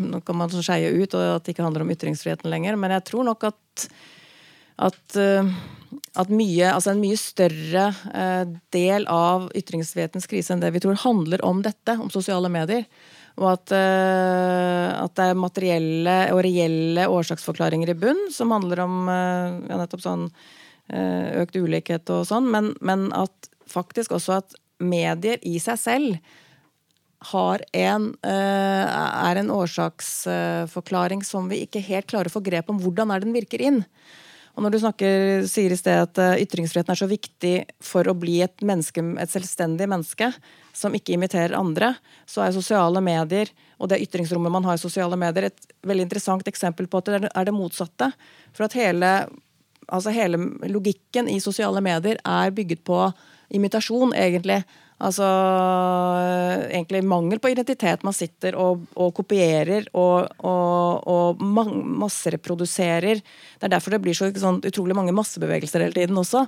[0.00, 3.06] Nå kan man skeie ut, og at det ikke handler om ytringsfriheten lenger, men jeg
[3.10, 3.86] tror nok at
[4.80, 5.44] at, uh,
[6.16, 10.96] at mye, altså en mye større uh, del av ytringsfrihetens krise enn det vi tror,
[11.02, 12.86] handler om dette, om sosiale medier.
[13.36, 19.78] Og at, at det er materielle og reelle årsaksforklaringer i bunn, som handler om ja,
[19.78, 20.26] nettopp sånn
[21.40, 26.36] økt ulikhet og sånn, men, men at faktisk også at medier i seg selv
[27.20, 28.86] har en, eh,
[29.28, 33.36] er en årsaksforklaring som vi ikke helt klarer å få grep om hvordan er den
[33.36, 33.84] virker inn.
[34.56, 37.54] Og når du snakker, sier i sted at eh, ytringsfriheten er så viktig
[37.84, 40.32] for å bli et, menneske, et selvstendig menneske
[40.76, 41.94] som ikke imiterer andre,
[42.26, 46.48] så er sosiale medier og det ytringsrommet man har i sosiale medier, et veldig interessant
[46.48, 48.10] eksempel på at det er det motsatte.
[48.52, 49.12] For at hele,
[49.88, 53.04] altså hele logikken i sosiale medier er bygget på
[53.56, 54.60] imitasjon, egentlig.
[55.00, 55.24] Altså
[56.68, 58.02] egentlig mangel på identitet.
[58.04, 63.22] Man sitter og, og kopierer og, og, og massereproduserer.
[63.22, 66.44] Det er derfor det blir så sånn, utrolig mange massebevegelser hele tiden også.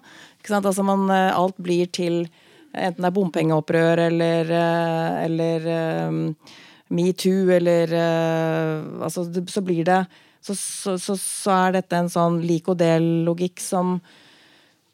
[0.52, 2.26] Altså man, eh, alt blir til
[2.72, 5.66] enten det er bompengeopprør eller, eh, eller
[6.08, 6.20] um,
[6.92, 10.02] metoo eller uh, Altså så blir det
[10.42, 14.00] så, så, så, så, er dette en sånn lik og del-logikk som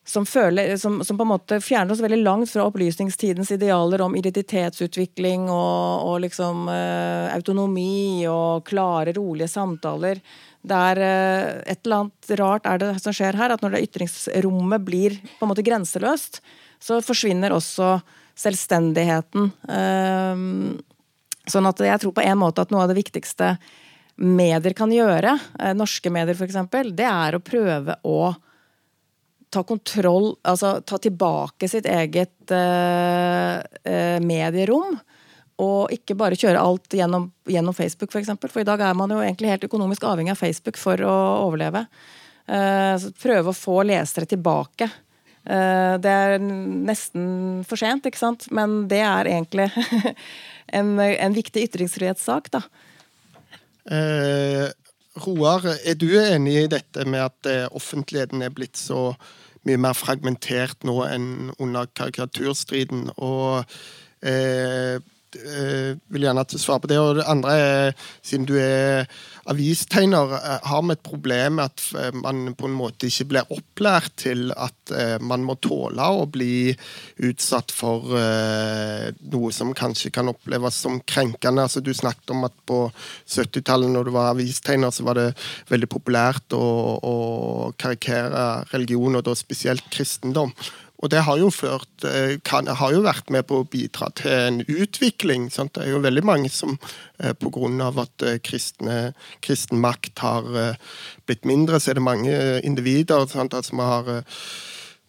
[0.09, 4.15] som, føler, som, som, på en måte fjerner oss veldig langt fra opplysningstidens idealer om
[4.17, 10.23] identitetsutvikling og, og liksom eh, autonomi og klare, rolige samtaler.
[10.65, 13.85] Det er eh, et eller annet rart er det som skjer her, at når det
[13.91, 16.41] ytringsrommet blir på en måte grenseløst,
[16.81, 17.99] så forsvinner også
[18.39, 19.53] selvstendigheten.
[19.77, 20.43] Eh,
[21.53, 23.59] sånn at jeg tror på en måte at noe av det viktigste
[24.19, 25.37] medier kan gjøre,
[25.77, 26.57] norske medier f.eks.,
[26.97, 28.33] det er å prøve å
[29.51, 34.99] ta kontroll Altså ta tilbake sitt eget uh, uh, medierom.
[35.59, 38.15] Og ikke bare kjøre alt gjennom, gjennom Facebook, f.eks.
[38.15, 38.53] For, eksempel.
[38.53, 41.15] for i dag er man jo egentlig helt økonomisk avhengig av Facebook for å
[41.49, 41.83] overleve.
[42.47, 44.87] Uh, prøve å få lesere tilbake.
[45.49, 48.51] det er nesten for sent, ikke sant?
[48.53, 49.67] men det er egentlig
[50.79, 52.63] en, en viktig ytringsfrihetssak, da.
[53.91, 54.69] Eh,
[55.25, 59.13] Roar, er du enig i dette med at eh, offentligheten er blitt så
[59.69, 63.09] mye mer fragmentert nå enn under karikaturstriden?
[63.17, 63.65] Og
[64.23, 64.99] eh,
[65.37, 66.99] vil gjerne at du svarer på det.
[67.03, 69.09] Og det andre er, siden du er
[69.49, 73.53] avistegner, eh, har vi et problem med at eh, man på en måte ikke blir
[73.55, 74.75] opplært til at
[75.21, 76.73] man må tåle å bli
[77.29, 81.67] utsatt for noe som kanskje kan oppleves som krenkende.
[81.67, 82.81] Altså, du snakket om at på
[83.29, 85.27] 70-tallet, når du var avistegner, så var det
[85.69, 86.65] veldig populært å,
[86.97, 87.15] å
[87.81, 90.55] karikere religion, og da spesielt kristendom.
[90.99, 94.33] Og det har jo, ført, eh, kan, har jo vært med på å bidra til
[94.35, 95.47] en utvikling.
[95.55, 95.77] Sant?
[95.77, 96.75] Det er jo veldig mange som
[97.23, 97.93] eh, pga.
[98.03, 100.49] at eh, kristne, kristen makt har
[101.27, 102.35] blitt mindre, så er det mange
[102.67, 103.55] individer sant?
[103.65, 104.11] som har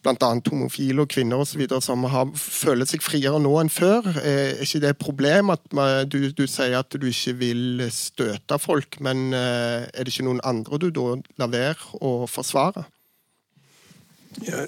[0.04, 0.30] bl.a.
[0.50, 4.06] homofile og kvinner og så videre, som har, føler seg friere nå enn før.
[4.22, 8.62] Er ikke det et problem at man, du, du, sier at du ikke vil støte
[8.62, 12.86] folk, men er det ikke noen andre du da lar være å forsvare?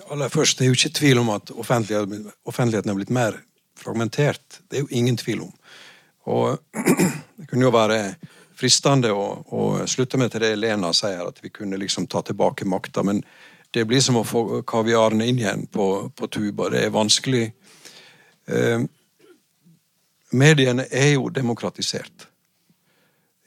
[0.09, 3.37] Aller først, Det er jo ikke tvil om at offentligheten er blitt mer
[3.75, 4.61] fragmentert.
[4.69, 5.53] Det er jo ingen tvil om.
[6.25, 6.57] Og
[7.41, 8.15] Det kunne jo være
[8.53, 12.67] fristende å, å slutte med til det Lena sier, at vi kunne liksom ta tilbake
[12.69, 13.01] makta.
[13.03, 13.23] Men
[13.73, 16.69] det blir som å få kaviaren inn igjen på, på tuba.
[16.69, 17.47] Det er vanskelig.
[18.45, 18.83] Eh,
[20.37, 22.27] mediene er jo demokratisert.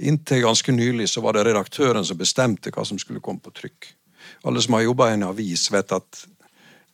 [0.03, 3.93] Inntil ganske nylig så var det redaktøren som bestemte hva som skulle komme på trykk.
[4.43, 6.25] Alle som har jobba i en avis, vet at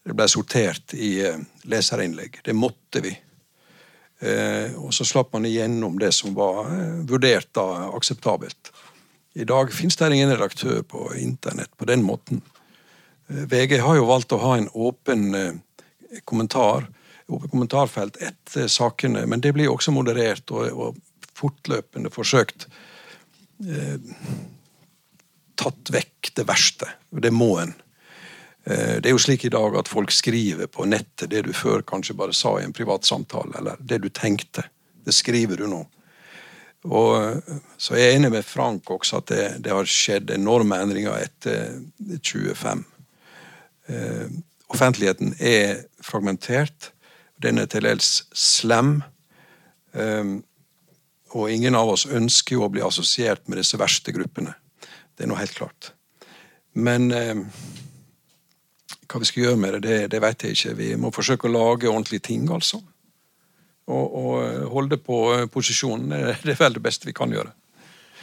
[0.06, 2.40] det ble sortert i eh, leserinnlegg.
[2.44, 3.12] Det måtte vi.
[4.20, 8.72] Eh, og så slapp man igjennom det som var eh, vurdert da akseptabelt.
[9.34, 12.42] I dag finnes det ingen redaktør på internett på den måten.
[13.30, 15.28] VG har jo valgt å ha en åpen
[16.26, 16.88] kommentar,
[17.30, 20.98] åpen kommentarfelt etter sakene, men det blir også moderert og
[21.38, 22.66] fortløpende forsøkt
[25.60, 26.88] tatt vekk det verste.
[27.10, 27.74] Det må en.
[28.64, 31.84] Eh, det er jo slik i dag at folk skriver på nettet det du før
[31.86, 34.66] kanskje bare sa i en privat samtale, eller det du tenkte.
[35.04, 35.80] Det skriver du nå.
[36.88, 40.80] Og eh, Så jeg er enig med Frank også at det, det har skjedd enorme
[40.80, 42.84] endringer etter 25.
[43.88, 44.26] Eh,
[44.70, 46.92] offentligheten er fragmentert.
[47.40, 49.00] Den er til dels slem.
[51.32, 54.52] Og ingen av oss ønsker jo å bli assosiert med disse verste gruppene.
[55.20, 55.90] Det er noe helt klart.
[56.80, 57.42] Men eh,
[59.04, 60.72] hva vi skal gjøre med det, det, det vet jeg ikke.
[60.78, 62.80] Vi må forsøke å lage ordentlige ting, altså.
[63.90, 66.14] Og, og eh, holde på eh, posisjonen.
[66.40, 67.52] Det er vel det beste vi kan gjøre.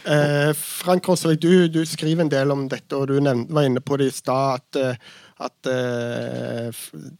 [0.08, 3.84] Eh, Frank Rosvik, du, du, skriver en del om dette, og du nevnte, var inne
[3.84, 4.58] på det i stad.
[4.58, 6.68] at eh, at uh,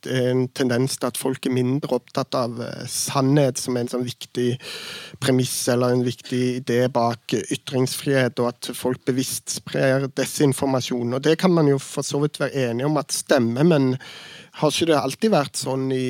[0.02, 3.90] det er en tendens til at folk er mindre opptatt av uh, sannhet som en
[3.90, 4.48] sånn viktig
[5.22, 11.14] premiss eller en viktig idé bak ytringsfrihet, og at folk bevisst sprer desinformasjon.
[11.14, 13.94] Og Det kan man jo for så vidt være enig om at stemmer, men
[14.58, 16.06] har ikke det alltid vært sånn i,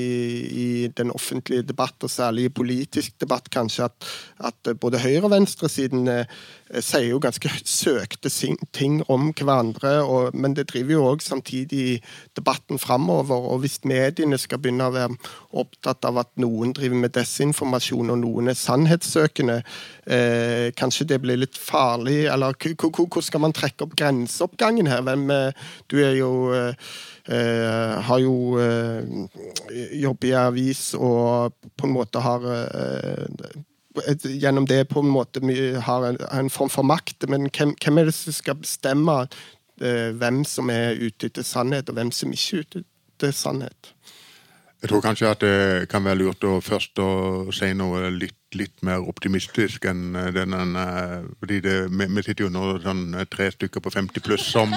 [0.49, 4.09] i, den offentlige debatt, og særlig i politisk debatt kanskje, at,
[4.51, 6.39] at både høyre- og venstresiden eh,
[6.81, 8.33] sier jo ganske søkte
[8.77, 12.01] ting om hverandre, og, men det driver jo òg samtidig
[12.39, 13.49] debatten framover.
[13.53, 15.19] Og hvis mediene skal begynne å være
[15.61, 19.61] opptatt av at noen driver med desinformasjon og noen er sannhetssøkende,
[20.09, 22.25] eh, kanskje det blir litt farlig?
[22.33, 25.05] Eller hvor skal man trekke opp grenseoppgangen her?
[25.05, 26.75] Hvem, eh, du er jo Eh,
[27.29, 29.05] har jo eh,
[30.01, 33.27] jobbet i avis og på en måte har eh,
[34.25, 35.43] gjennom det på en måte
[35.85, 37.29] har en, en form for makt.
[37.29, 39.27] Men hvem, hvem, er det som skal bestemme
[39.79, 43.93] hvem som er ute etter sannhet, og hvem som ikke er ute etter sannhet?
[44.83, 47.11] Jeg tror kanskje at det kan være lurt å først å
[47.55, 50.57] si noe litt, litt mer optimistisk enn den
[51.39, 54.75] fordi vi, sitter jo nå sånn tre stykker på 50 pluss som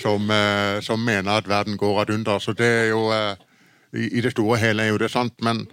[0.00, 2.38] som, eh, som mener at verden går ad under.
[2.38, 3.36] Så det er jo eh,
[3.92, 5.66] i, i det store og hele er jo det sant, men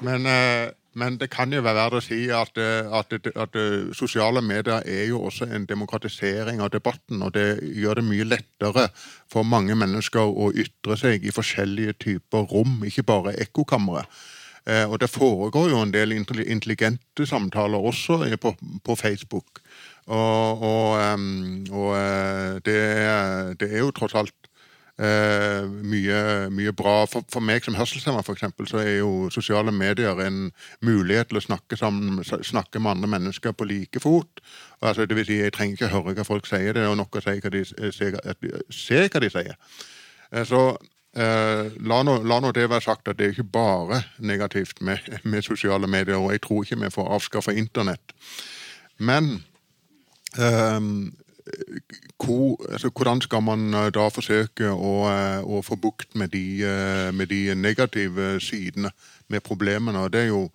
[0.00, 3.56] men, eh, men, det kan jo være verdt å si at, at, at,
[3.96, 7.22] sosiale medier er jo også en demokratisering av debatten.
[7.22, 8.88] Og det gjør det mye lettere
[9.30, 14.06] for mange mennesker å ytre seg i forskjellige typer rom, ikke bare ekkokamre.
[14.90, 18.52] Og det foregår jo en del intelligente samtaler også på,
[18.84, 19.62] på Facebook.
[20.08, 21.20] Og, og,
[21.68, 22.76] og det,
[23.60, 24.48] det, er jo tross alt
[24.98, 27.04] Uh, mye, mye, bra.
[27.06, 28.18] For, for meg som hørselshemma
[28.66, 30.48] så er jo sosiale medier en
[30.82, 34.42] mulighet til å snakke, sammen, snakke med andre mennesker på like fot.
[34.82, 37.22] Altså, det vil si, Jeg trenger ikke høre hva folk sier, det er nok å
[37.22, 38.10] si hva de, se,
[38.74, 39.54] se hva de sier.
[40.50, 44.82] Så uh, la, nå, la, nå, det være sagt at det er ikke bare negativt
[44.82, 48.18] med, med sosiale medier, og jeg tror ikke vi får avskaffa internett.
[48.98, 49.44] Men
[52.18, 57.14] hvor, altså, hvordan skal man eh, da forsøke å, eh, å få bukt med eh,
[57.14, 58.90] med de, negative sidene
[59.28, 60.08] med problemene?
[60.12, 60.48] Det er jo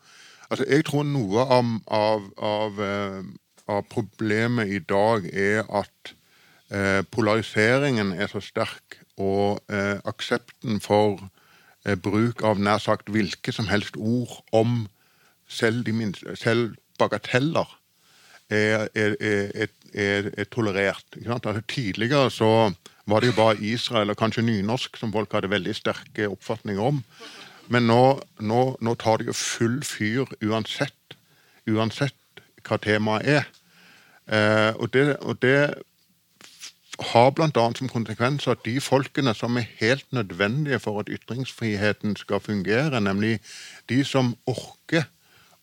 [0.51, 2.79] Altså, jeg tror noe av, av, av,
[3.67, 6.11] av problemet i dag er at
[6.69, 11.23] eh, polariseringen er så sterk, og eh, aksepten for
[11.87, 14.83] eh, bruk av nær sagt hvilke som helst ord om
[15.47, 17.79] selv, minste, selv bagateller
[18.49, 21.17] er, er, er, er, er tolerert.
[21.25, 22.73] Altså, tidligere så
[23.05, 27.03] var det jo bare Israel og kanskje nynorsk som folk hadde veldig sterke oppfatninger om.
[27.71, 28.03] Men nå,
[28.39, 31.17] nå, nå tar det jo full fyr uansett,
[31.69, 33.49] uansett hva temaet er.
[34.27, 35.57] Eh, og, det, og det
[37.11, 37.65] har bl.a.
[37.75, 43.39] som konsekvens at de folkene som er helt nødvendige for at ytringsfriheten skal fungere, nemlig
[43.89, 45.07] de som orker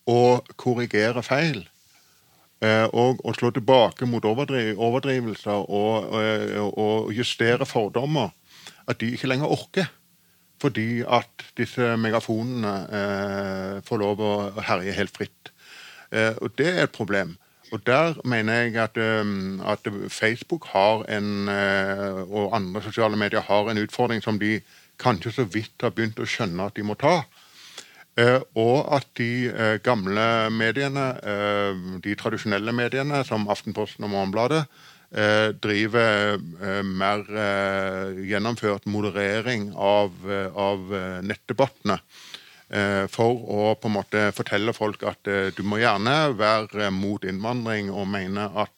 [0.09, 1.63] å korrigere feil,
[2.61, 8.29] og å slå tilbake mot overdriv, overdrivelser og, og, og, justere fordommer,
[8.85, 9.89] at de ikke lenger orker.
[10.61, 15.49] Fordi at disse megafonene eh, får lov å herje helt fritt.
[16.13, 17.33] Eh, og det er et problem.
[17.71, 23.41] Og der mener jeg at, um, at Facebook har en, eh, og andre sosiale medier
[23.41, 24.59] har en utfordring som de
[24.99, 27.21] kanskje så vidt har begynt å skjønne at de må ta.
[28.19, 34.65] Eh, og at de eh, gamle mediene, eh, de tradisjonelle mediene som Aftenposten og Morgenbladet,
[35.59, 36.37] driver
[36.87, 37.25] mer
[38.23, 40.13] gjennomført moderering av,
[40.55, 40.93] av
[41.27, 41.97] nettdebattene.
[43.11, 48.07] For å på en måte fortelle folk at du må gjerne være mot innvandring og
[48.07, 48.71] mene at,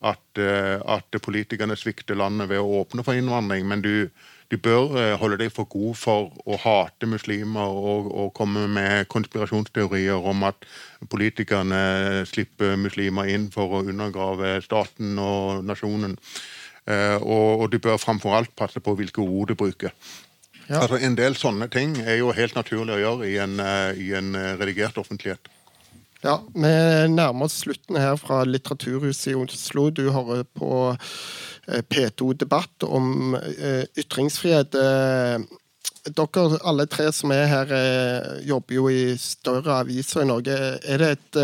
[0.00, 4.08] at, at politikerne svikter landet ved å åpne for innvandring, men du,
[4.50, 9.06] du bør eh, holde deg for god for å hate muslimer og, og, komme med
[9.12, 10.66] konspirasjonsteorier om at
[11.10, 16.16] politikerne slipper muslimer inn for å undergrave staten og nasjonen.
[16.90, 19.94] Eh, og, og du bør framfor alt passe på hvilke ord du bruker.
[20.66, 20.82] Ja.
[20.82, 24.12] Altså, en del sånne ting er jo helt naturlig å gjøre i en, eh, i
[24.18, 25.46] en redigert offentlighet.
[26.20, 26.70] Ja, vi
[27.08, 29.88] nærmer oss slutten her fra Litteraturhuset i Oslo.
[29.94, 30.90] Du hører på
[31.70, 34.74] Eh, P2-debatt om eh, ytringsfrihet.
[34.74, 35.40] Eh,
[36.16, 37.72] dere alle tre som er her,
[38.48, 40.56] jobber jo i større aviser i Norge.
[40.80, 41.40] Er det et,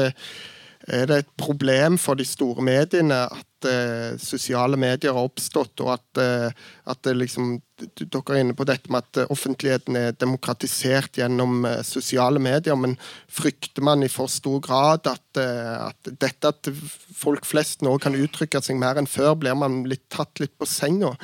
[0.89, 5.95] er det et problem for de store mediene at uh, sosiale medier har oppstått, og
[5.95, 11.65] at, uh, at liksom, Dere er inne på dette med at offentligheten er demokratisert gjennom
[11.69, 12.95] uh, sosiale medier, men
[13.29, 18.63] frykter man i for stor grad at, at, dette at folk flest nå kan uttrykke
[18.65, 21.17] seg mer enn før, blir man litt tatt litt på senga?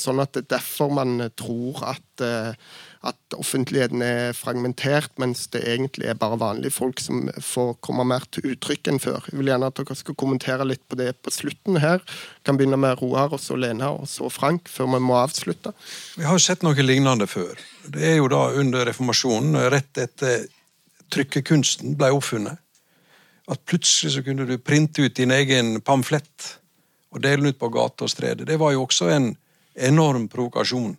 [0.00, 2.22] sånn at det er derfor man tror at
[3.04, 8.24] at offentligheten er fragmentert, mens det egentlig er bare vanlige folk som får komme mer
[8.32, 9.26] til uttrykk enn før.
[9.28, 12.00] Jeg vil gjerne at dere skal kommentere litt på det på slutten her.
[12.00, 15.74] Jeg kan begynne med Roar, og så Lena, og så Frank, før vi må avslutte.
[16.16, 17.60] Vi har sett noe lignende før.
[17.84, 20.46] Det er jo da under reformasjonen, rett etter
[21.12, 22.60] trykkekunsten ble oppfunnet.
[23.52, 26.54] At plutselig så kunne du printe ut din egen pamflett
[27.12, 28.46] og dele den ut på gate og strede.
[28.48, 29.34] Det var jo også en
[29.74, 30.94] enorm provokasjon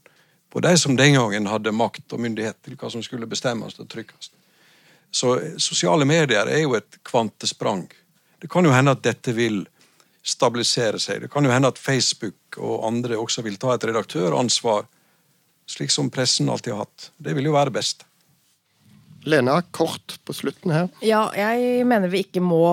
[0.56, 3.90] på de som den gangen hadde makt og myndighet til hva som skulle bestemmes og
[3.92, 4.30] trykkes.
[5.12, 7.90] Så sosiale medier er jo et kvantesprang.
[8.40, 9.66] Det kan jo hende at dette vil
[10.24, 11.26] stabilisere seg.
[11.26, 14.88] Det kan jo hende at Facebook og andre også vil ta et redaktøransvar,
[15.68, 17.10] slik som pressen alltid har hatt.
[17.20, 18.08] Det vil jo være best.
[19.28, 20.88] Lena, kort på slutten her.
[21.04, 22.64] Ja, jeg mener vi ikke må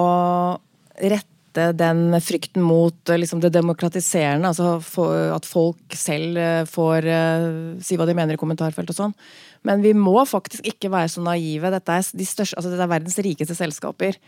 [1.02, 6.64] rette rette den frykten mot eh, liksom, det demokratiserende, altså for, at folk selv eh,
[6.64, 9.14] får uh, si hva de mener i kommentarfelt og sånn.
[9.62, 11.70] Men vi må faktisk ikke være så naive.
[11.70, 14.18] Dette er, de største, altså dette er verdens rikeste selskaper.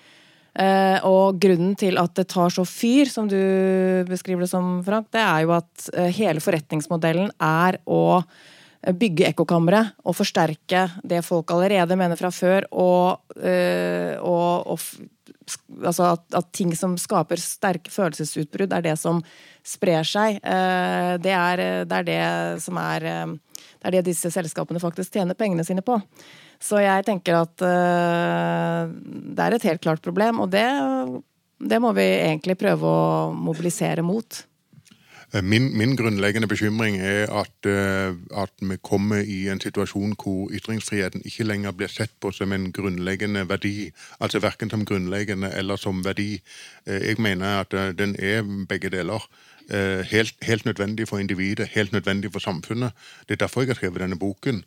[0.55, 5.09] Eh, og grunnen til at det tar så fyr, som du beskriver det som, Frank,
[5.11, 8.23] det er jo at eh, hele forretningsmodellen er å
[8.85, 15.24] bygge ekkokamre og forsterke det folk allerede mener fra før, og, øh, og, og
[15.81, 19.21] altså at, at, ting som skaper sterke følelsesutbrudd, er det som
[19.67, 20.41] sprer seg.
[20.45, 25.39] Uh, det, er, det, er, det som er Det er det disse selskapene faktisk tjener
[25.39, 25.99] pengene sine på.
[26.63, 30.67] Så jeg tenker at uh, det er et helt klart problem, og det,
[31.61, 34.45] det må vi egentlig prøve å mobilisere mot.
[35.35, 40.51] Eh, min, min, grunnleggende bekymring er at, uh, at, vi kommer i en situasjon hvor
[40.55, 43.91] ytringsfriheten ikke lenger blir sett på som en grunnleggende verdi.
[44.21, 46.39] Altså verken som grunnleggende eller som verdi.
[46.87, 49.27] Uh, jeg mener at den er begge deler.
[50.11, 52.93] Helt, helt, nødvendig for individet, helt nødvendig for samfunnet.
[53.29, 54.65] Det er derfor jeg har skrevet denne boken.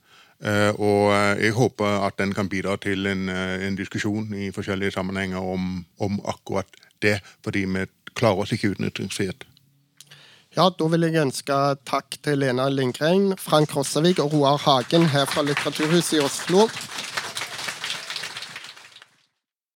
[0.78, 5.86] og jeg håper at den kan bidra til en, en diskusjon i forskjellige sammenhenger om,
[6.00, 6.66] om akkurat
[7.02, 9.46] det, fordi vi klarer oss ikke uten ytringsfrihet.
[10.58, 11.56] Ja, Da vil jeg ønske
[11.86, 16.64] takk til Lena Lindgren, Frank Rossavik og Roar Hagen her fra Litteraturhuset i Oslo.